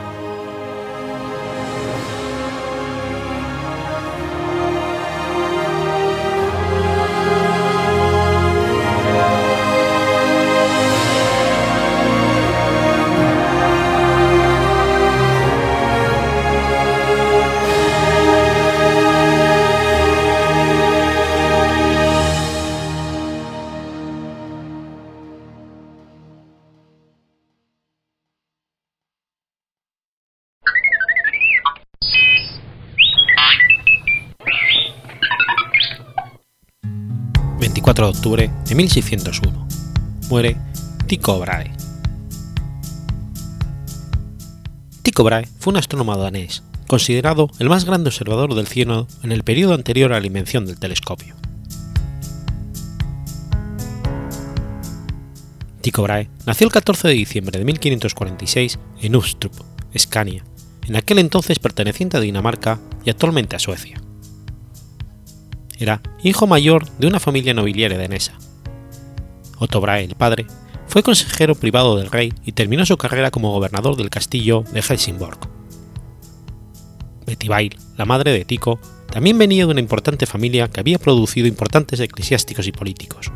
[38.22, 39.68] Octubre de 1601.
[40.30, 40.56] Muere
[41.08, 41.72] Tycho Brahe.
[45.02, 49.44] Tycho Brahe fue un astrónomo danés, considerado el más grande observador del cielo en el
[49.44, 51.34] periodo anterior a la invención del telescopio.
[55.82, 59.54] Tycho Brahe nació el 14 de diciembre de 1546 en Ustrup,
[59.94, 60.46] Escania,
[60.88, 64.00] en aquel entonces perteneciente a Dinamarca y actualmente a Suecia.
[65.82, 68.34] Era hijo mayor de una familia nobiliaria danesa.
[69.58, 70.46] Otto Brahe, el padre,
[70.86, 75.39] fue consejero privado del rey y terminó su carrera como gobernador del castillo de Helsingborg.
[77.26, 78.80] Betty Bail, la madre de Tycho,
[79.10, 83.32] también venía de una importante familia que había producido importantes eclesiásticos y políticos.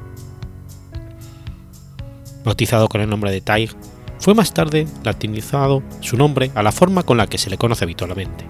[2.44, 3.72] Bautizado con el nombre de Taig,
[4.20, 7.86] fue más tarde latinizado su nombre a la forma con la que se le conoce
[7.86, 8.46] habitualmente,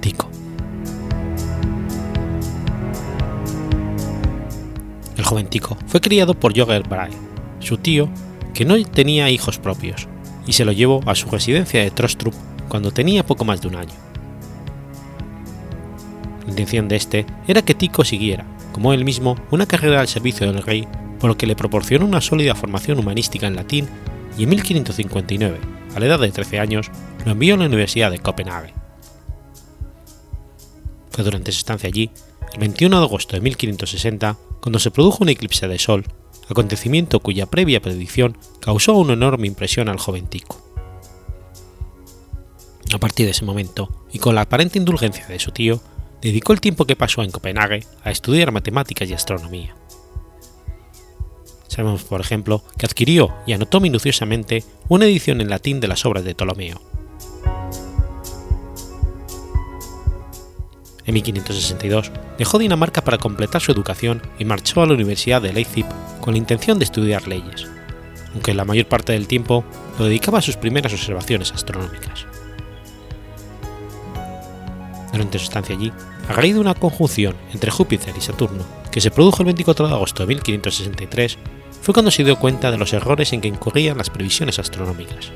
[0.00, 0.28] Tycho.
[5.22, 7.12] El joven Tico fue criado por Jogger Brahe,
[7.60, 8.08] su tío,
[8.54, 10.08] que no tenía hijos propios,
[10.48, 12.34] y se lo llevó a su residencia de Trostrup
[12.66, 13.92] cuando tenía poco más de un año.
[16.42, 20.52] La intención de este era que Tico siguiera, como él mismo, una carrera al servicio
[20.52, 20.88] del rey,
[21.20, 23.88] por lo que le proporcionó una sólida formación humanística en latín
[24.36, 25.56] y en 1559,
[25.94, 26.90] a la edad de 13 años,
[27.24, 28.74] lo envió a la Universidad de Copenhague.
[31.12, 32.10] Fue durante su estancia allí,
[32.52, 36.04] el 21 de agosto de 1560, cuando se produjo un eclipse de sol,
[36.48, 40.60] acontecimiento cuya previa predicción causó una enorme impresión al joven Tico.
[42.92, 45.80] A partir de ese momento, y con la aparente indulgencia de su tío,
[46.20, 49.74] dedicó el tiempo que pasó en Copenhague a estudiar matemáticas y astronomía.
[51.68, 56.22] Sabemos, por ejemplo, que adquirió y anotó minuciosamente una edición en latín de las obras
[56.22, 56.91] de Ptolomeo.
[61.04, 65.86] En 1562 dejó Dinamarca para completar su educación y marchó a la Universidad de Leipzig
[66.20, 67.66] con la intención de estudiar leyes,
[68.32, 69.64] aunque la mayor parte del tiempo
[69.98, 72.26] lo dedicaba a sus primeras observaciones astronómicas.
[75.12, 75.92] Durante su estancia allí,
[76.28, 79.94] a raíz de una conjunción entre Júpiter y Saturno que se produjo el 24 de
[79.94, 81.38] agosto de 1563,
[81.80, 85.32] fue cuando se dio cuenta de los errores en que incurrían las previsiones astronómicas.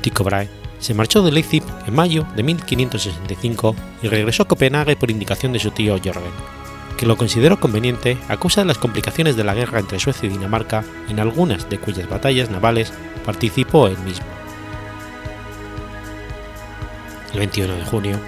[0.00, 5.10] Tycho Brahe se marchó de Leipzig en mayo de 1565 y regresó a Copenhague por
[5.10, 6.30] indicación de su tío Jorgen,
[6.96, 10.30] que lo consideró conveniente a causa de las complicaciones de la guerra entre Suecia y
[10.30, 12.92] Dinamarca, en algunas de cuyas batallas navales
[13.24, 14.26] participó él mismo.
[17.32, 18.20] El 21 de junio,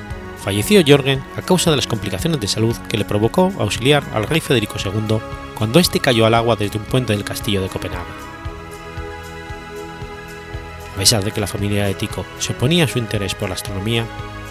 [0.43, 4.41] falleció Jorgen a causa de las complicaciones de salud que le provocó auxiliar al rey
[4.41, 5.19] Federico II
[5.55, 8.28] cuando éste cayó al agua desde un puente del castillo de Copenhague.
[10.99, 13.55] A pesar de que la familia de Tycho se oponía a su interés por la
[13.55, 14.05] astronomía,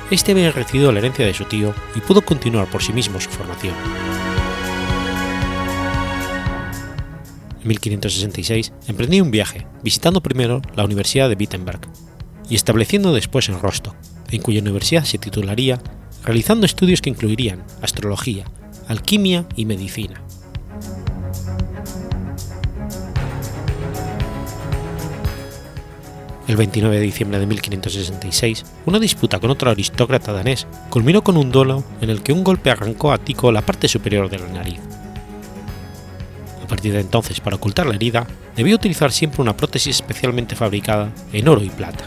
[0.09, 3.29] este había recibido la herencia de su tío y pudo continuar por sí mismo su
[3.29, 3.73] formación.
[7.61, 11.81] En 1566 emprendió un viaje, visitando primero la Universidad de Wittenberg
[12.49, 13.97] y estableciendo después en Rostock,
[14.29, 15.81] en cuya universidad se titularía,
[16.23, 18.45] realizando estudios que incluirían astrología,
[18.87, 20.23] alquimia y medicina.
[26.47, 31.51] El 29 de diciembre de 1566, una disputa con otro aristócrata danés culminó con un
[31.51, 34.79] duelo en el que un golpe arrancó a Tico la parte superior de la nariz.
[36.63, 38.25] A partir de entonces, para ocultar la herida,
[38.55, 42.05] debió utilizar siempre una prótesis especialmente fabricada en oro y plata.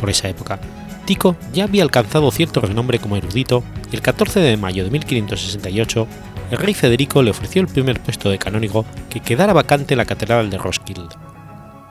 [0.00, 0.60] Por esa época,
[1.06, 6.06] Tico ya había alcanzado cierto renombre como erudito y el 14 de mayo de 1568
[6.50, 10.04] el rey Federico le ofreció el primer puesto de canónigo que quedara vacante en la
[10.04, 11.16] catedral de Roskilde,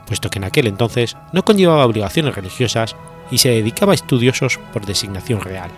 [0.06, 2.96] puesto que en aquel entonces no conllevaba obligaciones religiosas
[3.30, 5.70] y se dedicaba a estudiosos por designación real.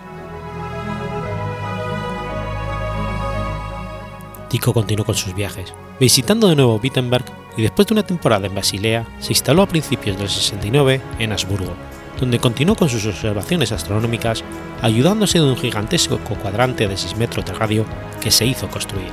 [4.49, 7.25] Tico continuó con sus viajes, visitando de nuevo Wittenberg
[7.55, 11.73] y después de una temporada en Basilea se instaló a principios del 69 en Habsburgo,
[12.19, 14.43] donde continuó con sus observaciones astronómicas
[14.81, 17.85] ayudándose de un gigantesco cuadrante de 6 metros de radio
[18.19, 19.11] que se hizo construir.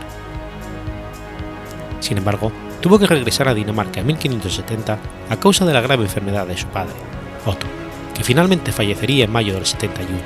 [2.00, 4.98] Sin embargo, tuvo que regresar a Dinamarca en 1570
[5.28, 6.94] a causa de la grave enfermedad de su padre,
[7.44, 7.66] Otto,
[8.14, 10.18] que finalmente fallecería en mayo del 71.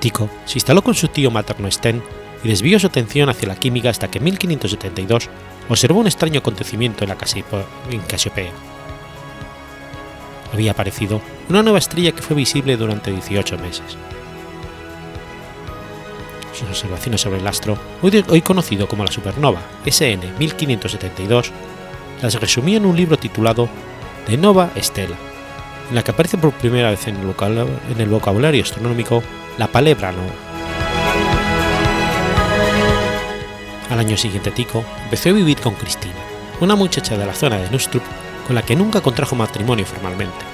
[0.00, 2.02] Tico se instaló con su tío materno Sten
[2.46, 5.28] y desvió su atención hacia la química hasta que en 1572
[5.68, 8.52] observó un extraño acontecimiento en la Casiopea.
[10.52, 13.96] Había aparecido una nueva estrella que fue visible durante 18 meses.
[16.52, 21.50] Sus observaciones sobre el astro, hoy conocido como la supernova SN 1572,
[22.22, 23.68] las resumió en un libro titulado
[24.28, 25.16] De Nova Stella,
[25.88, 29.20] en la que aparece por primera vez en el vocabulario, astronómico
[29.58, 30.45] la palabra nova.
[33.96, 36.12] Al año siguiente Tico empezó a vivir con Cristina,
[36.60, 38.02] una muchacha de la zona de Nustrup
[38.46, 40.44] con la que nunca contrajo matrimonio formalmente,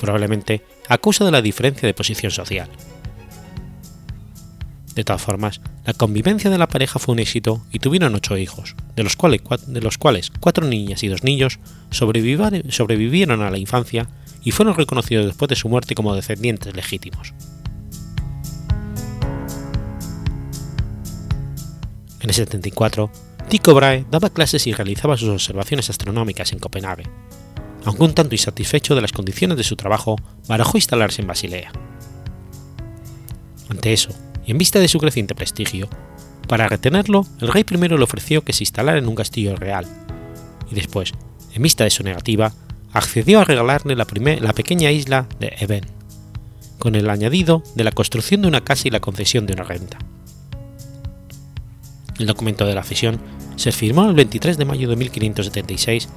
[0.00, 2.70] probablemente a causa de la diferencia de posición social.
[4.94, 8.76] De todas formas, la convivencia de la pareja fue un éxito y tuvieron ocho hijos,
[8.96, 11.58] de los cuales, de los cuales cuatro niñas y dos niños
[11.90, 14.08] sobrevivieron a la infancia
[14.42, 17.34] y fueron reconocidos después de su muerte como descendientes legítimos.
[22.24, 23.10] En el 74,
[23.50, 27.04] Tycho Brahe daba clases y realizaba sus observaciones astronómicas en Copenhague.
[27.84, 30.16] Aunque un tanto insatisfecho de las condiciones de su trabajo,
[30.48, 31.70] barajó instalarse en Basilea.
[33.68, 34.08] Ante eso,
[34.46, 35.86] y en vista de su creciente prestigio,
[36.48, 39.86] para retenerlo, el rey primero le ofreció que se instalara en un castillo real,
[40.70, 41.12] y después,
[41.52, 42.54] en vista de su negativa,
[42.94, 44.06] accedió a regalarle la,
[44.40, 45.84] la pequeña isla de Eben,
[46.78, 49.98] con el añadido de la construcción de una casa y la concesión de una renta.
[52.18, 53.18] El documento de la cesión
[53.56, 56.08] se firmó el 23 de mayo de 1576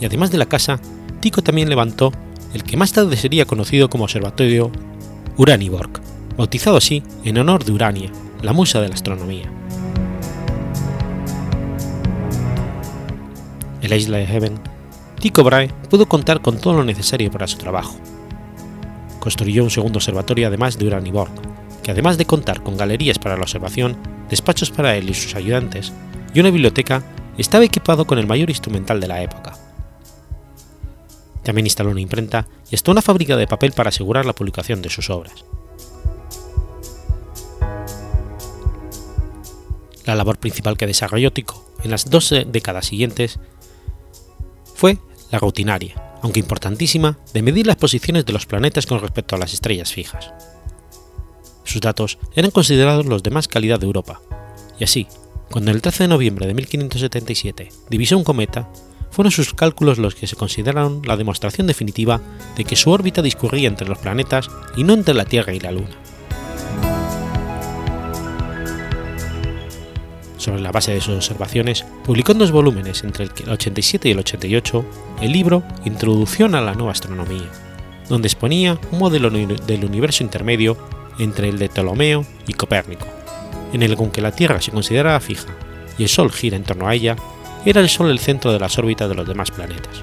[0.00, 0.80] y además de la casa,
[1.20, 2.12] Tycho también levantó
[2.54, 4.70] el que más tarde sería conocido como Observatorio
[5.36, 5.90] Uraniborg,
[6.36, 8.10] bautizado así en honor de Urania,
[8.42, 9.50] la musa de la astronomía.
[13.82, 14.60] En la isla de Heaven,
[15.20, 17.96] Tycho Brahe pudo contar con todo lo necesario para su trabajo.
[19.20, 21.30] Construyó un segundo observatorio además de Uraniborg,
[21.82, 23.96] que además de contar con galerías para la observación,
[24.30, 25.92] despachos para él y sus ayudantes,
[26.32, 27.02] y una biblioteca,
[27.36, 29.58] estaba equipado con el mayor instrumental de la época.
[31.42, 34.90] También instaló una imprenta y hasta una fábrica de papel para asegurar la publicación de
[34.90, 35.44] sus obras.
[40.04, 43.38] La labor principal que desarrolló Tycho en las dos décadas siguientes
[44.74, 44.98] fue
[45.30, 49.54] la rutinaria, aunque importantísima, de medir las posiciones de los planetas con respecto a las
[49.54, 50.32] estrellas fijas.
[51.70, 54.20] Sus datos eran considerados los de más calidad de Europa,
[54.80, 55.06] y así,
[55.52, 58.68] cuando el 13 de noviembre de 1577 divisó un cometa,
[59.12, 62.20] fueron sus cálculos los que se consideraron la demostración definitiva
[62.56, 65.70] de que su órbita discurría entre los planetas y no entre la Tierra y la
[65.70, 65.96] Luna.
[70.38, 74.18] Sobre la base de sus observaciones, publicó en dos volúmenes entre el 87 y el
[74.18, 74.84] 88
[75.20, 77.48] el libro Introducción a la Nueva Astronomía,
[78.08, 80.76] donde exponía un modelo del universo intermedio
[81.20, 83.06] entre el de Ptolomeo y Copérnico,
[83.72, 85.54] en el que la Tierra se consideraba fija
[85.98, 87.16] y el Sol gira en torno a ella,
[87.64, 90.02] era el Sol el centro de las órbitas de los demás planetas.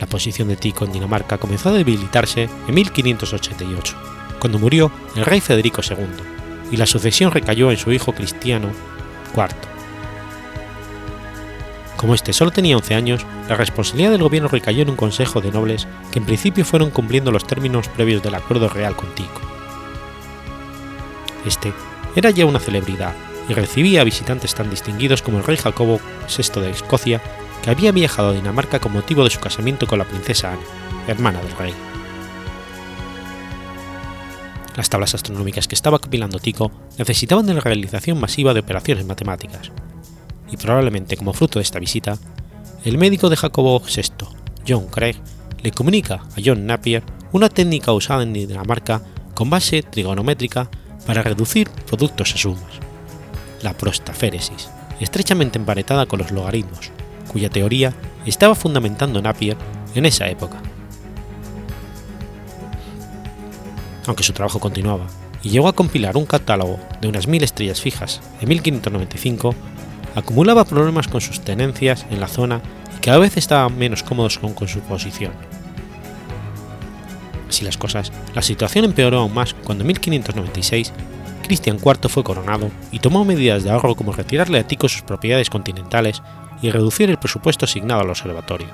[0.00, 3.96] La posición de Tycho en Dinamarca comenzó a debilitarse en 1588
[4.40, 6.06] cuando murió el rey Federico II,
[6.72, 8.70] y la sucesión recayó en su hijo Cristiano
[9.36, 9.71] IV.
[12.02, 15.52] Como este solo tenía 11 años, la responsabilidad del gobierno recayó en un consejo de
[15.52, 19.40] nobles que en principio fueron cumpliendo los términos previos del acuerdo real con Tico.
[21.46, 21.72] Este
[22.16, 23.14] era ya una celebridad
[23.48, 27.22] y recibía visitantes tan distinguidos como el rey Jacobo VI de Escocia,
[27.62, 30.62] que había viajado a Dinamarca con motivo de su casamiento con la princesa Anne,
[31.06, 31.74] hermana del rey.
[34.74, 39.70] Las tablas astronómicas que estaba compilando Tycho necesitaban de la realización masiva de operaciones matemáticas,
[40.52, 42.18] y probablemente como fruto de esta visita,
[42.84, 44.26] el médico de Jacobo VI,
[44.68, 45.16] John Craig,
[45.62, 49.02] le comunica a John Napier una técnica usada en Dinamarca
[49.34, 50.70] con base trigonométrica
[51.06, 52.80] para reducir productos a sumas,
[53.62, 54.68] la prostaféresis,
[55.00, 56.90] estrechamente emparentada con los logaritmos,
[57.32, 57.94] cuya teoría
[58.26, 59.56] estaba fundamentando Napier
[59.94, 60.60] en esa época.
[64.06, 65.06] aunque su trabajo continuaba,
[65.42, 69.54] y llegó a compilar un catálogo de unas mil estrellas fijas en 1595,
[70.14, 72.60] acumulaba problemas con sus tenencias en la zona
[72.96, 75.32] y cada vez estaba menos cómodos con, su posición.
[77.48, 80.92] Así las cosas, la situación empeoró aún más cuando en 1596
[81.42, 85.50] Cristian IV fue coronado y tomó medidas de ahorro como retirarle a Tico sus propiedades
[85.50, 86.22] continentales
[86.62, 88.68] y reducir el presupuesto asignado al observatorio.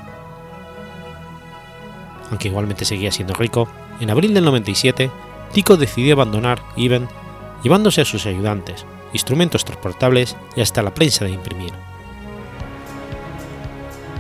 [2.31, 3.69] Aunque igualmente seguía siendo rico,
[4.01, 5.11] en abril del 97,
[5.53, 7.09] Tycho decidió abandonar Iben
[7.63, 11.73] llevándose a sus ayudantes, instrumentos transportables y hasta la prensa de imprimir.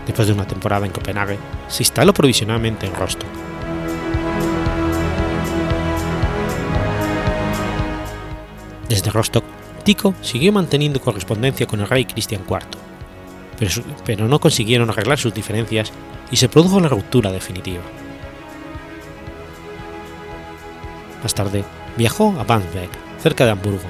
[0.06, 3.28] Después de una temporada en Copenhague, se instaló provisionalmente en Rostock.
[8.88, 9.44] Desde Rostock,
[9.84, 12.60] Tycho siguió manteniendo correspondencia con el rey Cristian IV,
[13.58, 13.70] pero,
[14.06, 15.92] pero no consiguieron arreglar sus diferencias
[16.30, 17.82] y se produjo la ruptura definitiva.
[21.22, 21.64] Más tarde,
[21.96, 23.88] viajó a Wandsbek, cerca de Hamburgo,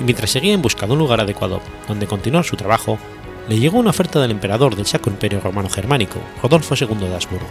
[0.00, 2.98] y mientras seguía en busca de un lugar adecuado donde continuar su trabajo,
[3.48, 7.46] le llegó una oferta del emperador del Sacro Imperio Romano Germánico, Rodolfo II de Habsburgo.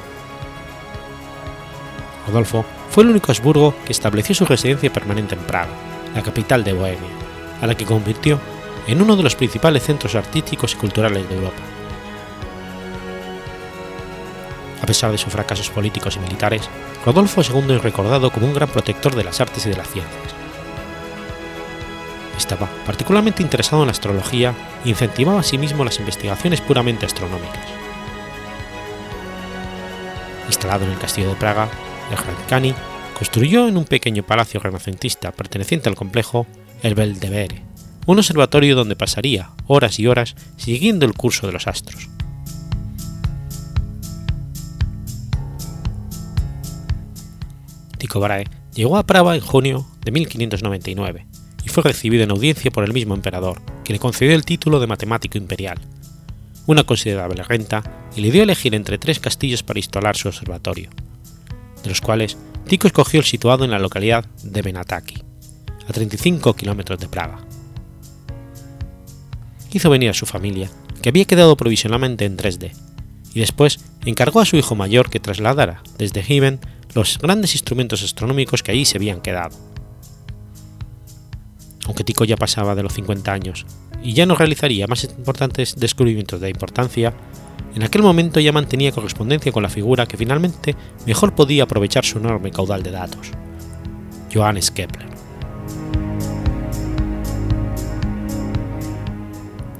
[2.27, 5.69] Rodolfo fue el único Habsburgo que estableció su residencia permanente en Praga,
[6.15, 7.09] la capital de Bohemia,
[7.61, 8.39] a la que convirtió
[8.87, 11.61] en uno de los principales centros artísticos y culturales de Europa.
[14.81, 16.67] A pesar de sus fracasos políticos y militares,
[17.05, 20.38] Rodolfo II es recordado como un gran protector de las artes y de las ciencias.
[22.39, 27.67] Estaba particularmente interesado en la astrología e incentivaba asimismo las investigaciones puramente astronómicas.
[30.47, 31.69] Instalado en el castillo de Praga,
[32.09, 32.73] el
[33.13, 36.47] construyó en un pequeño palacio renacentista perteneciente al complejo
[36.81, 37.61] el Belvedere,
[38.05, 42.07] un observatorio donde pasaría horas y horas siguiendo el curso de los astros.
[47.97, 51.27] Tycho Brahe llegó a Praga en junio de 1599
[51.69, 55.37] fue recibido en audiencia por el mismo emperador, que le concedió el título de matemático
[55.37, 55.79] imperial,
[56.67, 57.83] una considerable renta
[58.15, 60.89] y le dio a elegir entre tres castillos para instalar su observatorio,
[61.83, 65.23] de los cuales Tycho escogió el situado en la localidad de Benataki,
[65.87, 67.39] a 35 kilómetros de Praga.
[69.71, 70.69] Hizo venir a su familia,
[71.01, 72.71] que había quedado provisionalmente en 3D,
[73.33, 76.59] y después encargó a su hijo mayor que trasladara desde Given
[76.93, 79.68] los grandes instrumentos astronómicos que allí se habían quedado
[81.89, 83.65] aunque Tico ya pasaba de los 50 años
[84.03, 87.15] y ya no realizaría más importantes descubrimientos de importancia,
[87.73, 90.75] en aquel momento ya mantenía correspondencia con la figura que finalmente
[91.07, 93.31] mejor podía aprovechar su enorme caudal de datos,
[94.31, 95.07] Johannes Kepler.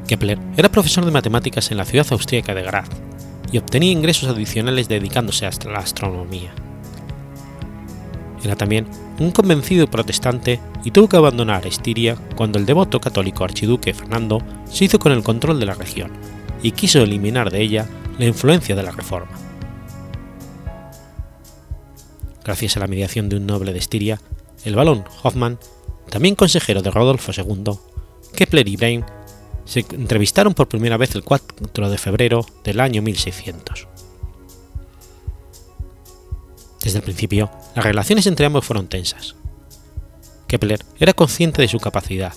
[0.07, 2.89] Kepler era profesor de matemáticas en la ciudad austríaca de Graz
[3.51, 6.55] y obtenía ingresos adicionales dedicándose a la astronomía.
[8.43, 8.87] Era también
[9.19, 14.85] un convencido protestante y tuvo que abandonar Estiria cuando el devoto católico archiduque Fernando se
[14.85, 16.11] hizo con el control de la región
[16.63, 19.31] y quiso eliminar de ella la influencia de la Reforma.
[22.43, 24.19] Gracias a la mediación de un noble de Estiria,
[24.65, 25.59] el balón Hoffmann,
[26.09, 27.73] también consejero de Rodolfo II,
[28.35, 29.05] Kepler y Brain
[29.65, 33.87] se entrevistaron por primera vez el 4 de febrero del año 1600.
[36.83, 39.35] Desde el principio, las relaciones entre ambos fueron tensas.
[40.47, 42.33] Kepler era consciente de su capacidad.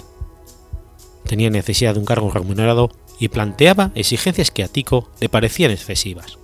[1.25, 6.39] Tenía necesidad de un cargo remunerado y planteaba exigencias que a Tycho le parecían excesivas.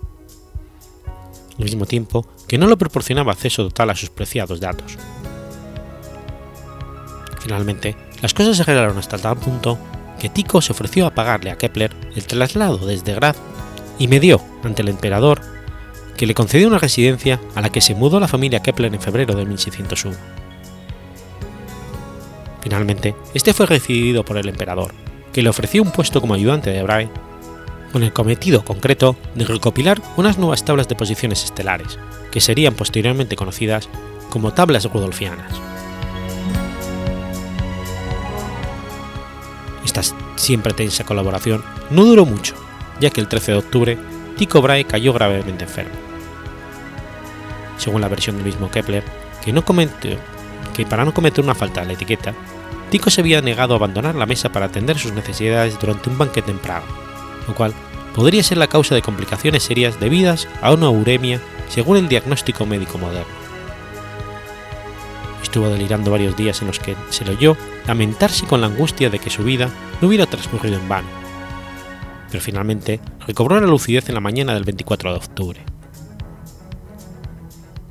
[1.58, 4.96] Al mismo tiempo que no le proporcionaba acceso total a sus preciados datos.
[7.40, 9.78] Finalmente, las cosas se arreglaron hasta tal punto
[10.18, 13.36] que Tycho se ofreció a pagarle a Kepler el traslado desde Graz
[13.98, 15.40] y medió ante el emperador
[16.18, 19.36] que le concedió una residencia a la que se mudó la familia Kepler en febrero
[19.36, 20.16] de 1601.
[22.60, 24.92] Finalmente, este fue recibido por el emperador,
[25.32, 27.08] que le ofreció un puesto como ayudante de Brahe,
[27.92, 32.00] con el cometido concreto de recopilar unas nuevas tablas de posiciones estelares,
[32.32, 33.88] que serían posteriormente conocidas
[34.28, 35.52] como tablas rudolfianas.
[39.84, 40.02] Esta
[40.34, 42.56] siempre tensa colaboración no duró mucho,
[43.00, 43.98] ya que el 13 de octubre
[44.36, 46.07] Tycho Brahe cayó gravemente enfermo
[47.78, 49.02] según la versión del mismo Kepler,
[50.74, 52.34] que, para no cometer una falta a la etiqueta,
[52.90, 56.50] Tycho se había negado a abandonar la mesa para atender sus necesidades durante un banquete
[56.50, 56.84] en Praga,
[57.46, 57.72] lo cual
[58.14, 62.98] podría ser la causa de complicaciones serias debidas a una uremia según el diagnóstico médico
[62.98, 63.38] moderno.
[65.42, 67.56] Estuvo delirando varios días en los que se le oyó
[67.86, 69.70] lamentarse con la angustia de que su vida
[70.00, 71.08] no hubiera transcurrido en vano,
[72.30, 75.77] pero finalmente recobró la lucidez en la mañana del 24 de octubre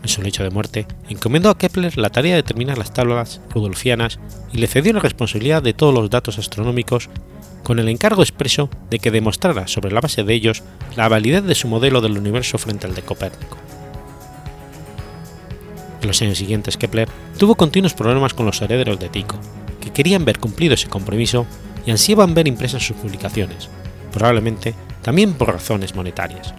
[0.07, 4.19] en su lecho de muerte, encomendó a Kepler la tarea de determinar las tablas rudolfianas
[4.53, 7.09] y le cedió la responsabilidad de todos los datos astronómicos
[7.63, 10.63] con el encargo expreso de que demostrara sobre la base de ellos
[10.95, 13.57] la validez de su modelo del universo frente al de Copérnico.
[16.01, 19.37] En los años siguientes Kepler tuvo continuos problemas con los herederos de Tycho,
[19.81, 21.45] que querían ver cumplido ese compromiso
[21.85, 23.67] y ansiaban ver impresas sus publicaciones,
[24.13, 26.53] probablemente también por razones monetarias.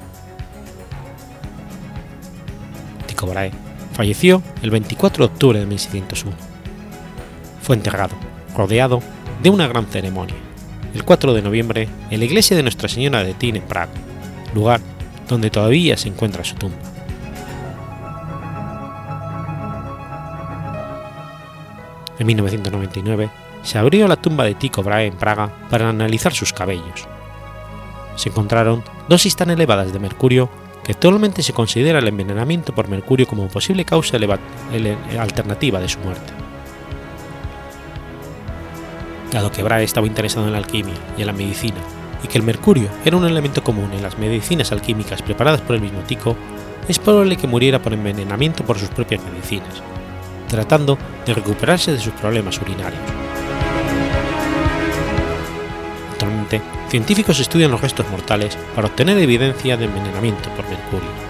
[3.26, 3.52] Brahe,
[3.92, 6.36] falleció el 24 de octubre de 1601.
[7.62, 8.14] Fue enterrado,
[8.56, 9.02] rodeado
[9.42, 10.36] de una gran ceremonia,
[10.94, 13.92] el 4 de noviembre en la iglesia de Nuestra Señora de Tin en Praga,
[14.54, 14.80] lugar
[15.28, 16.78] donde todavía se encuentra su tumba.
[22.18, 23.30] En 1999
[23.62, 27.06] se abrió la tumba de Tycho Brahe en Praga para analizar sus cabellos.
[28.16, 30.50] Se encontraron dosis tan elevadas de mercurio
[30.92, 34.16] actualmente se considera el envenenamiento por mercurio como posible causa
[35.18, 36.32] alternativa de su muerte.
[39.32, 41.76] Dado que Brahe estaba interesado en la alquimia y en la medicina,
[42.24, 45.82] y que el mercurio era un elemento común en las medicinas alquímicas preparadas por el
[45.82, 46.36] mismo Tico,
[46.88, 49.82] es probable que muriera por envenenamiento por sus propias medicinas,
[50.48, 53.27] tratando de recuperarse de sus problemas urinarios.
[56.88, 61.27] Científicos estudian los restos mortales para obtener evidencia de envenenamiento por mercurio.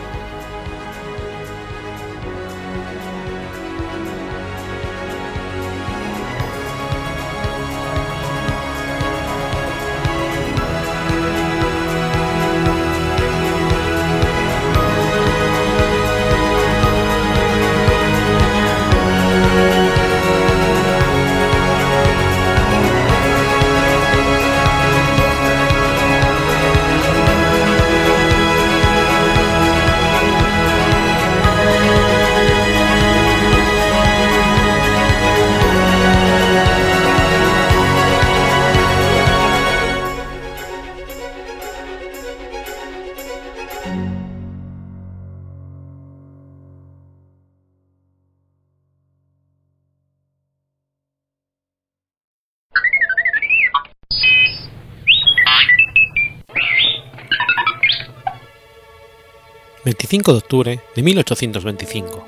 [60.08, 62.26] 25 de octubre de 1825.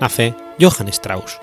[0.00, 1.38] Nace Johann Strauss.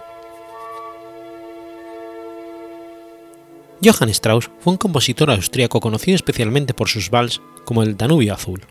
[3.84, 8.62] Johann Strauss fue un compositor austríaco conocido especialmente por sus vals como el Danubio Azul.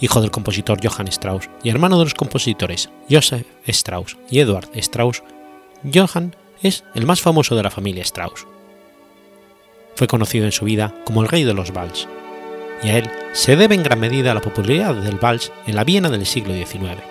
[0.00, 5.22] Hijo del compositor Johann Strauss y hermano de los compositores Joseph Strauss y Eduard Strauss,
[5.92, 8.46] Johann es el más famoso de la familia Strauss.
[9.94, 12.08] fue conocido en su vida como el rey de los vals,
[12.82, 16.08] y a él se debe en gran medida la popularidad del vals en la Viena
[16.08, 17.02] del siglo XIX.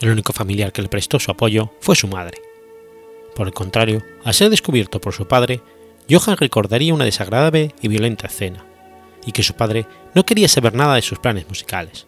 [0.00, 2.38] El único familiar que le prestó su apoyo fue su madre.
[3.34, 5.60] Por el contrario, al ser descubierto por su padre,
[6.08, 8.64] Johann recordaría una desagradable y violenta escena,
[9.26, 12.06] y que su padre no quería saber nada de sus planes musicales.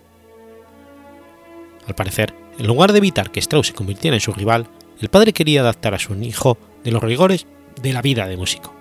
[1.87, 4.68] Al parecer, en lugar de evitar que Strauss se convirtiera en su rival,
[5.01, 7.47] el padre quería adaptar a su hijo de los rigores
[7.83, 8.74] de la vida de músico.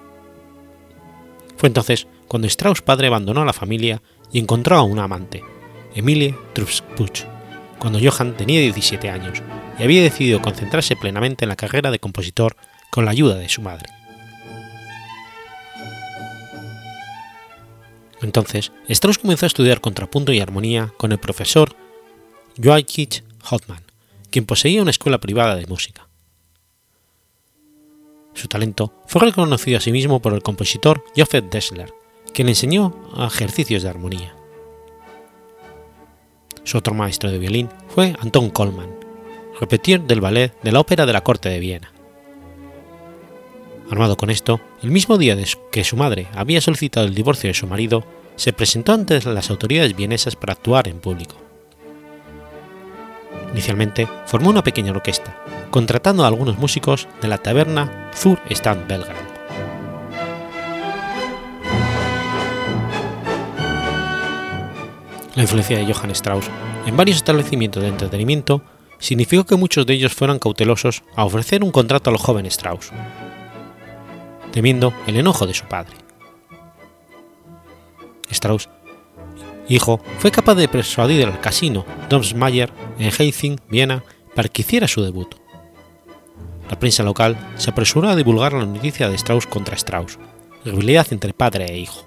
[1.58, 5.44] Fue entonces cuando Strauss padre abandonó a la familia y encontró a una amante,
[5.96, 7.24] Emilie Trubspuch,
[7.80, 9.42] cuando Johann tenía 17 años
[9.80, 12.56] y había decidido concentrarse plenamente en la carrera de compositor
[12.92, 13.90] con la ayuda de su madre.
[18.22, 21.76] Entonces, Strauss comenzó a estudiar contrapunto y armonía con el profesor
[22.62, 23.08] Joachim
[23.50, 23.84] Hoffmann,
[24.30, 26.09] quien poseía una escuela privada de música.
[28.34, 31.94] Su talento fue reconocido asimismo por el compositor Joseph Dessler,
[32.34, 34.36] quien le enseñó ejercicios de armonía.
[36.64, 38.96] Su otro maestro de violín fue Anton Kollmann,
[39.60, 41.92] repetier del ballet de la Ópera de la Corte de Viena.
[43.90, 45.36] Armado con esto, el mismo día
[45.72, 48.06] que su madre había solicitado el divorcio de su marido,
[48.36, 51.49] se presentó ante las autoridades vienesas para actuar en público.
[53.52, 55.36] Inicialmente formó una pequeña orquesta,
[55.72, 59.16] contratando a algunos músicos de la taberna Zur Stand Belgrad.
[65.36, 66.46] La influencia de Johann Strauss
[66.86, 68.62] en varios establecimientos de entretenimiento
[68.98, 72.92] significó que muchos de ellos fueran cautelosos a ofrecer un contrato al joven Strauss,
[74.52, 75.94] temiendo el enojo de su padre.
[78.30, 78.70] Strauss,
[79.70, 84.04] hijo, fue capaz de persuadir al casino Domsmayer en Heizing, Viena,
[84.36, 85.36] para que hiciera su debut.
[86.70, 90.20] La prensa local se apresuró a divulgar la noticia de Strauss contra Strauss,
[90.66, 92.06] rivalidad entre padre e hijo.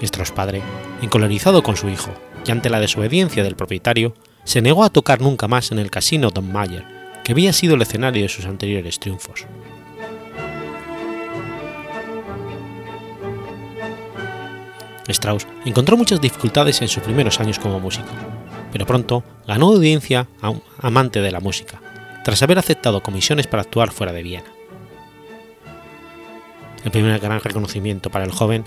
[0.00, 0.62] Strauss padre,
[1.02, 2.10] encolerizado con su hijo
[2.46, 6.30] y ante la desobediencia del propietario, se negó a tocar nunca más en el casino
[6.30, 6.84] Don Mayer,
[7.24, 9.46] que había sido el escenario de sus anteriores triunfos.
[15.12, 18.08] Strauss encontró muchas dificultades en sus primeros años como músico,
[18.72, 21.80] pero pronto ganó audiencia a un amante de la música,
[22.24, 24.52] tras haber aceptado comisiones para actuar fuera de Viena.
[26.84, 28.64] El primer gran reconocimiento para el joven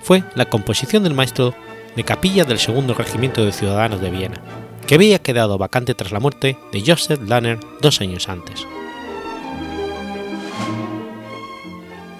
[0.00, 1.54] fue la composición del maestro
[1.96, 4.40] de capilla del segundo regimiento de ciudadanos de Viena,
[4.86, 8.66] que había quedado vacante tras la muerte de Joseph Lanner dos años antes.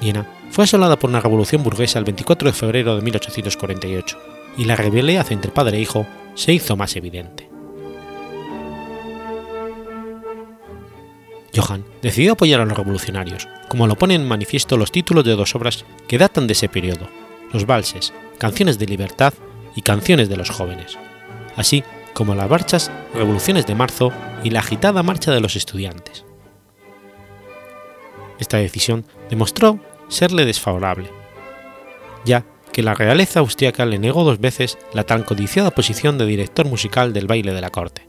[0.00, 4.18] Viena fue asolada por una revolución burguesa el 24 de febrero de 1848,
[4.56, 7.50] y la rivalidad entre padre e hijo se hizo más evidente.
[11.52, 15.56] Johann decidió apoyar a los revolucionarios, como lo ponen en manifiesto los títulos de dos
[15.56, 17.08] obras que datan de ese periodo,
[17.52, 19.34] los valses, canciones de libertad
[19.74, 20.96] y canciones de los jóvenes,
[21.56, 21.82] así
[22.12, 24.12] como las marchas Revoluciones de Marzo
[24.44, 26.24] y la agitada Marcha de los Estudiantes.
[28.38, 31.10] Esta decisión demostró serle desfavorable,
[32.24, 36.66] ya que la realeza austriaca le negó dos veces la tan codiciada posición de director
[36.66, 38.08] musical del baile de la corte,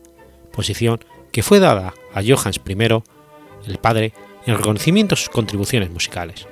[0.51, 4.13] posición que fue dada a Johannes I, el padre,
[4.45, 6.47] en reconocimiento a sus contribuciones musicales.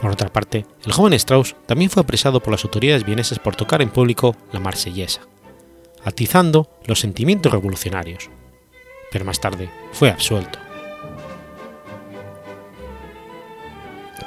[0.00, 3.82] Por otra parte, el joven Strauss también fue apresado por las autoridades vienesas por tocar
[3.82, 5.22] en público la marsellesa,
[6.04, 8.28] atizando los sentimientos revolucionarios,
[9.12, 10.58] pero más tarde fue absuelto.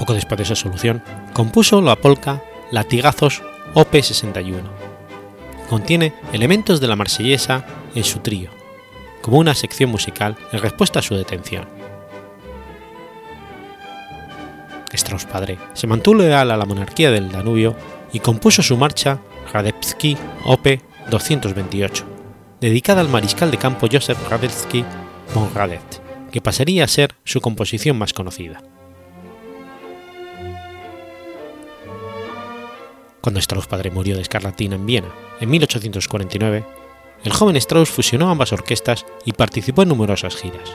[0.05, 1.01] Poco después de esa solución,
[1.33, 3.41] compuso la polka Latigazos
[3.73, 4.61] OP 61.
[5.67, 8.51] Contiene elementos de la marsellesa en su trío,
[9.23, 11.67] como una sección musical en respuesta a su detención.
[14.93, 17.75] Strauss padre se mantuvo leal a la monarquía del Danubio
[18.13, 19.17] y compuso su marcha
[19.51, 20.67] Radetzky Op.
[21.09, 22.05] 228,
[22.61, 24.85] dedicada al mariscal de campo Joseph Radetzky
[25.33, 25.99] von Radet,
[26.31, 28.61] que pasaría a ser su composición más conocida.
[33.25, 35.07] Cuando Strauss padre murió de escarlatina en Viena
[35.39, 36.63] en 1849,
[37.23, 40.69] el joven Strauss fusionó ambas orquestas y participó en numerosas giras.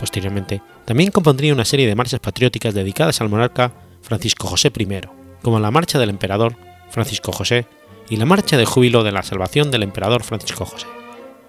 [0.00, 5.00] Posteriormente, también compondría una serie de marchas patrióticas dedicadas al monarca Francisco José I,
[5.42, 6.56] como la Marcha del Emperador
[6.90, 7.66] Francisco José
[8.08, 10.88] y la Marcha de Júbilo de la Salvación del Emperador Francisco José,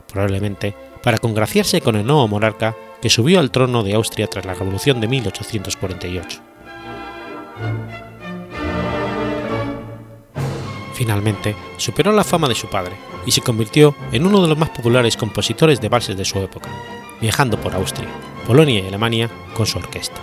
[0.07, 4.53] probablemente para congraciarse con el nuevo monarca que subió al trono de Austria tras la
[4.53, 6.41] Revolución de 1848.
[11.01, 12.95] Finalmente, superó la fama de su padre
[13.25, 16.69] y se convirtió en uno de los más populares compositores de valses de su época,
[17.19, 18.07] viajando por Austria,
[18.45, 20.21] Polonia y Alemania con su orquesta.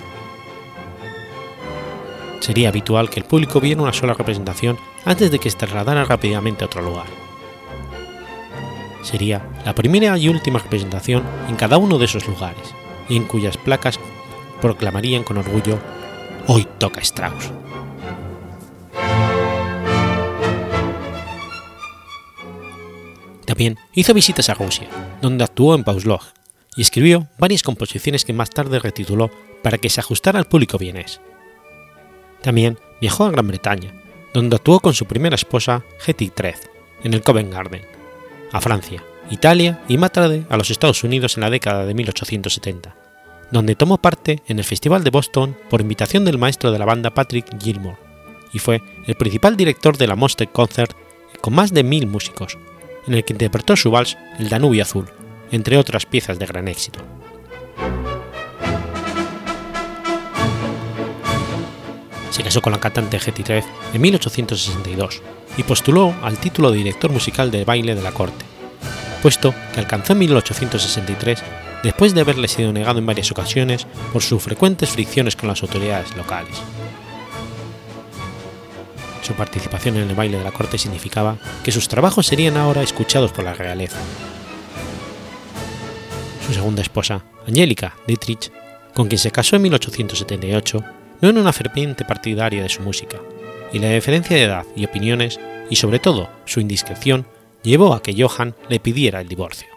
[2.38, 6.62] Sería habitual que el público viera una sola representación antes de que se trasladara rápidamente
[6.62, 7.06] a otro lugar.
[9.02, 12.72] Sería la primera y última representación en cada uno de esos lugares,
[13.08, 13.98] y en cuyas placas
[14.60, 15.80] proclamarían con orgullo
[16.46, 17.50] Hoy toca Strauss.
[23.48, 24.88] También hizo visitas a Rusia,
[25.22, 26.20] donde actuó en Pauslog,
[26.76, 29.30] y escribió varias composiciones que más tarde retituló
[29.62, 31.22] para que se ajustara al público vienés.
[32.42, 33.94] También viajó a Gran Bretaña,
[34.34, 36.68] donde actuó con su primera esposa, Hetty Treth,
[37.02, 37.80] en el Covent Garden,
[38.52, 42.94] a Francia, Italia y más tarde a los Estados Unidos en la década de 1870,
[43.50, 47.14] donde tomó parte en el Festival de Boston por invitación del maestro de la banda
[47.14, 47.96] Patrick Gilmore,
[48.52, 50.94] y fue el principal director de la Monster Concert
[51.40, 52.58] con más de mil músicos,
[53.08, 55.06] en el que interpretó su vals El Danubio Azul,
[55.50, 57.00] entre otras piezas de gran éxito.
[62.30, 65.22] Se casó con la cantante Hetty Treff en 1862
[65.56, 68.44] y postuló al título de director musical de baile de la corte,
[69.22, 71.42] puesto que alcanzó en 1863
[71.82, 76.14] después de haberle sido negado en varias ocasiones por sus frecuentes fricciones con las autoridades
[76.16, 76.62] locales.
[79.28, 83.30] Su participación en el baile de la corte significaba que sus trabajos serían ahora escuchados
[83.30, 83.98] por la realeza.
[86.46, 88.50] Su segunda esposa, Angélica Dietrich,
[88.94, 90.82] con quien se casó en 1878,
[91.20, 93.18] no era una ferviente partidaria de su música,
[93.70, 97.26] y la diferencia de edad y opiniones, y sobre todo su indiscreción,
[97.62, 99.68] llevó a que Johann le pidiera el divorcio.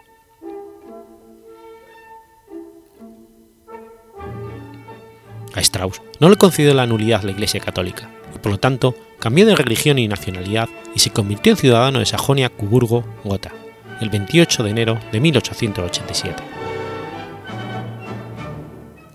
[5.54, 9.46] A Strauss no le concedió la nulidad la Iglesia Católica, y por lo tanto cambió
[9.46, 13.52] de religión y nacionalidad y se convirtió en ciudadano de Sajonia-Coburgo, Gotha,
[14.00, 16.42] el 28 de enero de 1887.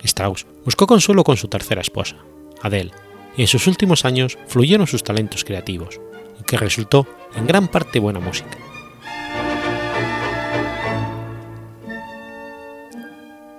[0.03, 2.16] Strauss buscó consuelo con su tercera esposa,
[2.62, 2.91] Adele,
[3.36, 5.99] y en sus últimos años fluyeron sus talentos creativos,
[6.45, 7.05] que resultó
[7.36, 8.58] en gran parte buena música.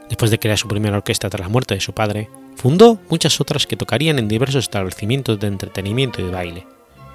[0.09, 3.69] Después de crear su primera orquesta tras la muerte de su padre, fundó muchas otras
[3.69, 6.67] que tocarían en diversos establecimientos de entretenimiento y de baile,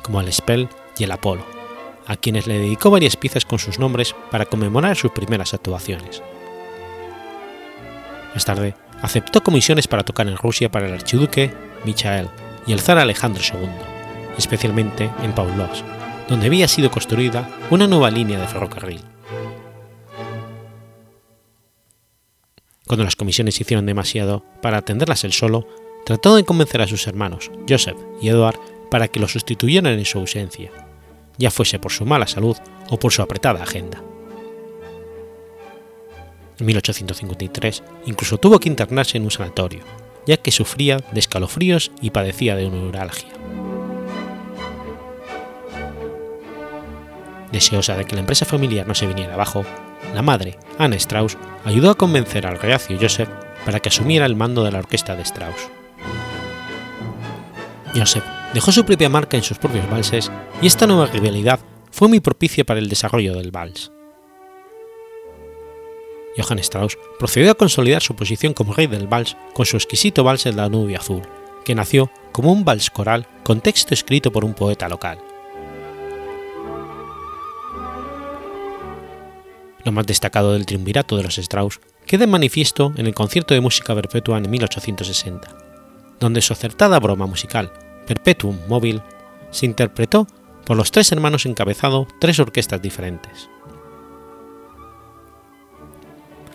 [0.02, 1.46] como el Spell y el Apolo,
[2.08, 6.24] a quienes le dedicó varias piezas con sus nombres para conmemorar sus primeras actuaciones.
[8.34, 12.30] Más tarde, aceptó comisiones para tocar en Rusia para el archiduque Michael
[12.66, 13.68] y el zar Alejandro II,
[14.38, 15.84] especialmente en Pavlovsk,
[16.30, 19.12] donde había sido construida una nueva línea de ferrocarril.
[22.94, 25.68] Cuando las comisiones hicieron demasiado para atenderlas él solo,
[26.06, 28.60] trató de convencer a sus hermanos, Joseph y Edward,
[28.91, 30.70] para que lo sustituyeran en su ausencia,
[31.39, 32.56] ya fuese por su mala salud
[32.91, 34.04] o por su apretada agenda.
[36.60, 39.82] En 1853 incluso tuvo que internarse en un sanatorio,
[40.28, 43.30] ya que sufría de escalofríos y padecía de neuralgia.
[47.52, 49.66] Deseosa de que la empresa familiar no se viniera abajo,
[50.14, 53.30] la madre, Anne Strauss, ayudó a convencer al reacio Joseph
[53.66, 55.70] para que asumiera el mando de la orquesta de Strauss.
[57.95, 58.24] Joseph
[58.54, 60.32] dejó su propia marca en sus propios valses
[60.62, 61.60] y esta nueva rivalidad
[61.91, 63.91] fue muy propicia para el desarrollo del vals.
[66.36, 70.45] Johann Strauss procedió a consolidar su posición como rey del vals con su exquisito vals
[70.47, 71.22] El Danubio Azul,
[71.64, 75.20] que nació como un vals coral con texto escrito por un poeta local.
[79.86, 83.62] Lo más destacado del triunvirato de los Strauss queda en manifiesto en el concierto de
[83.62, 85.56] música perpetua en 1860,
[86.20, 87.72] donde su acertada broma musical,
[88.08, 89.02] Perpetuum Mobile,
[89.52, 90.28] se interpretó
[90.66, 93.50] por los tres hermanos encabezado tres orquestas diferentes.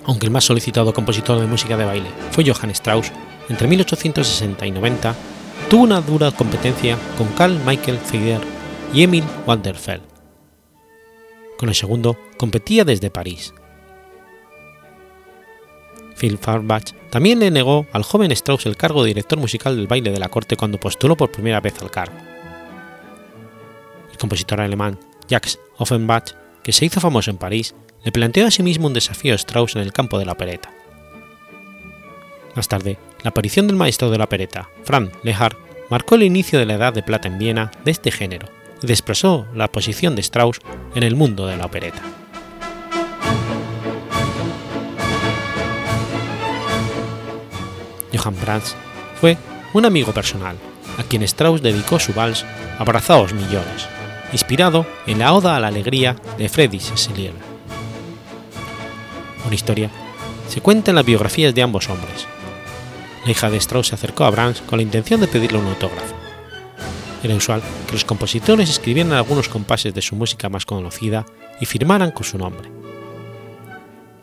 [0.05, 3.13] Aunque el más solicitado compositor de música de baile fue Johann Strauss,
[3.51, 5.15] entre 1860 y 90
[5.69, 8.41] tuvo una dura competencia con Carl Michael Feder
[8.95, 10.08] y Emil Wanderfeld.
[11.59, 13.53] Con el segundo competía desde París.
[16.17, 20.13] Phil Farbach también le negó al joven Strauss el cargo de director musical del baile
[20.13, 22.17] de la corte cuando postuló por primera vez al cargo.
[24.11, 28.63] El compositor alemán Jacques Offenbach, que se hizo famoso en París, le planteó a sí
[28.63, 30.73] mismo un desafío a Strauss en el campo de la opereta.
[32.55, 35.57] Más tarde, la aparición del maestro de la opereta, Franz Lehár,
[35.91, 39.69] marcó el inicio de la Edad de Plata en Viena de este género expresó la
[39.69, 40.61] posición de Strauss
[40.95, 42.01] en el mundo de la opereta.
[48.15, 48.77] Johann Brahms
[49.21, 49.37] fue
[49.75, 50.57] un amigo personal,
[50.99, 52.45] a quien Strauss dedicó su vals
[52.79, 53.87] Abrazaos millones,
[54.33, 57.35] inspirado en la Oda a la Alegría de Friedrich Schiller.
[59.45, 59.91] Una historia
[60.49, 62.27] se cuenta en las biografías de ambos hombres.
[63.25, 66.28] La hija de Strauss se acercó a Brahms con la intención de pedirle un autógrafo.
[67.23, 71.27] Era usual que los compositores escribieran algunos compases de su música más conocida
[71.61, 72.71] y firmaran con su nombre.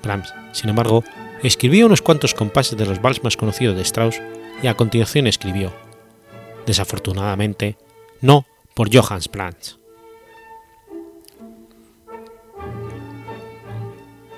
[0.01, 1.03] Brahms, sin embargo,
[1.43, 4.21] escribió unos cuantos compases de los vals más conocidos de Strauss
[4.63, 5.73] y a continuación escribió,
[6.65, 7.77] desafortunadamente,
[8.21, 9.77] no por Johannes Brahms.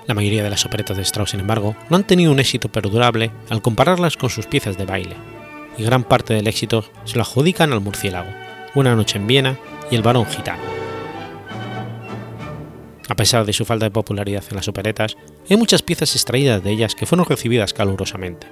[0.07, 3.31] La mayoría de las operetas de Strauss, sin embargo, no han tenido un éxito perdurable
[3.49, 5.17] al compararlas con sus piezas de baile,
[5.77, 8.29] y gran parte del éxito se lo adjudican al murciélago,
[8.75, 9.57] Una noche en Viena
[9.89, 10.63] y El varón gitano.
[13.09, 15.15] A pesar de su falta de popularidad en las operetas,
[15.49, 18.47] hay muchas piezas extraídas de ellas que fueron recibidas calurosamente,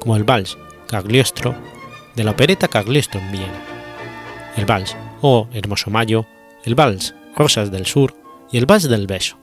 [0.00, 1.54] como el vals Cagliostro
[2.16, 3.62] de la opereta Cagliostro en Viena,
[4.56, 6.26] el vals Oh Hermoso Mayo,
[6.64, 8.14] el vals Rosas del Sur
[8.50, 9.38] y el vals del Beso.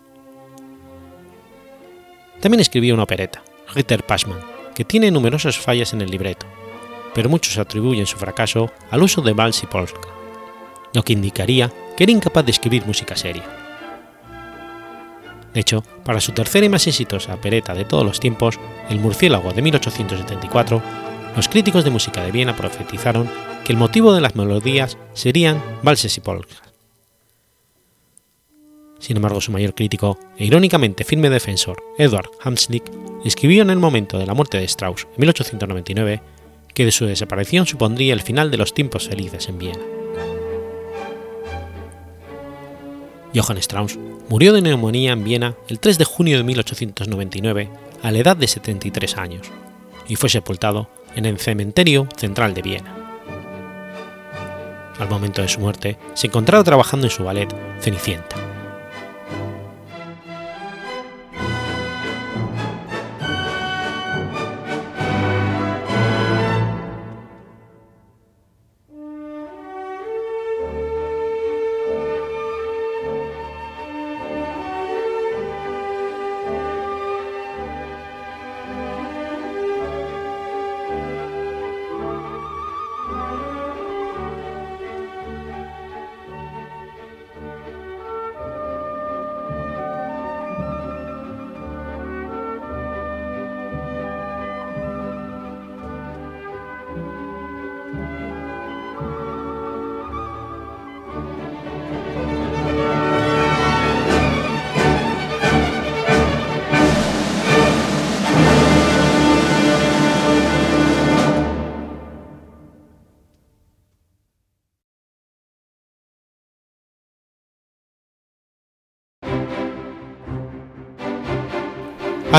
[2.42, 3.44] También escribió una opereta,
[3.74, 4.40] Ritter Passmann,
[4.76, 6.46] que tiene numerosas fallas en el libreto,
[7.14, 10.10] pero muchos atribuyen su fracaso al uso de vals y polska,
[10.94, 13.44] lo que indicaría que era incapaz de escribir música seria.
[15.54, 18.60] De hecho, para su tercera y más exitosa opereta de todos los tiempos,
[18.90, 20.82] El murciélago de 1874,
[21.36, 23.30] los críticos de música de Viena profetizaron
[23.64, 26.62] que el motivo de las melodías serían valses y polkas.
[29.00, 32.84] Sin embargo, su mayor crítico e irónicamente firme defensor, Edward Hamslick,
[33.26, 36.22] escribió en el momento de la muerte de Strauss, en 1899,
[36.74, 39.84] que de su desaparición supondría el final de los tiempos felices en Viena.
[43.34, 43.98] Johann Strauss
[44.30, 47.70] murió de neumonía en Viena el 3 de junio de 1899
[48.04, 49.48] a la edad de 73 años
[50.08, 52.96] y fue sepultado en el cementerio central de Viena.
[55.00, 57.50] Al momento de su muerte se encontraba trabajando en su ballet
[57.80, 58.51] Cenicienta.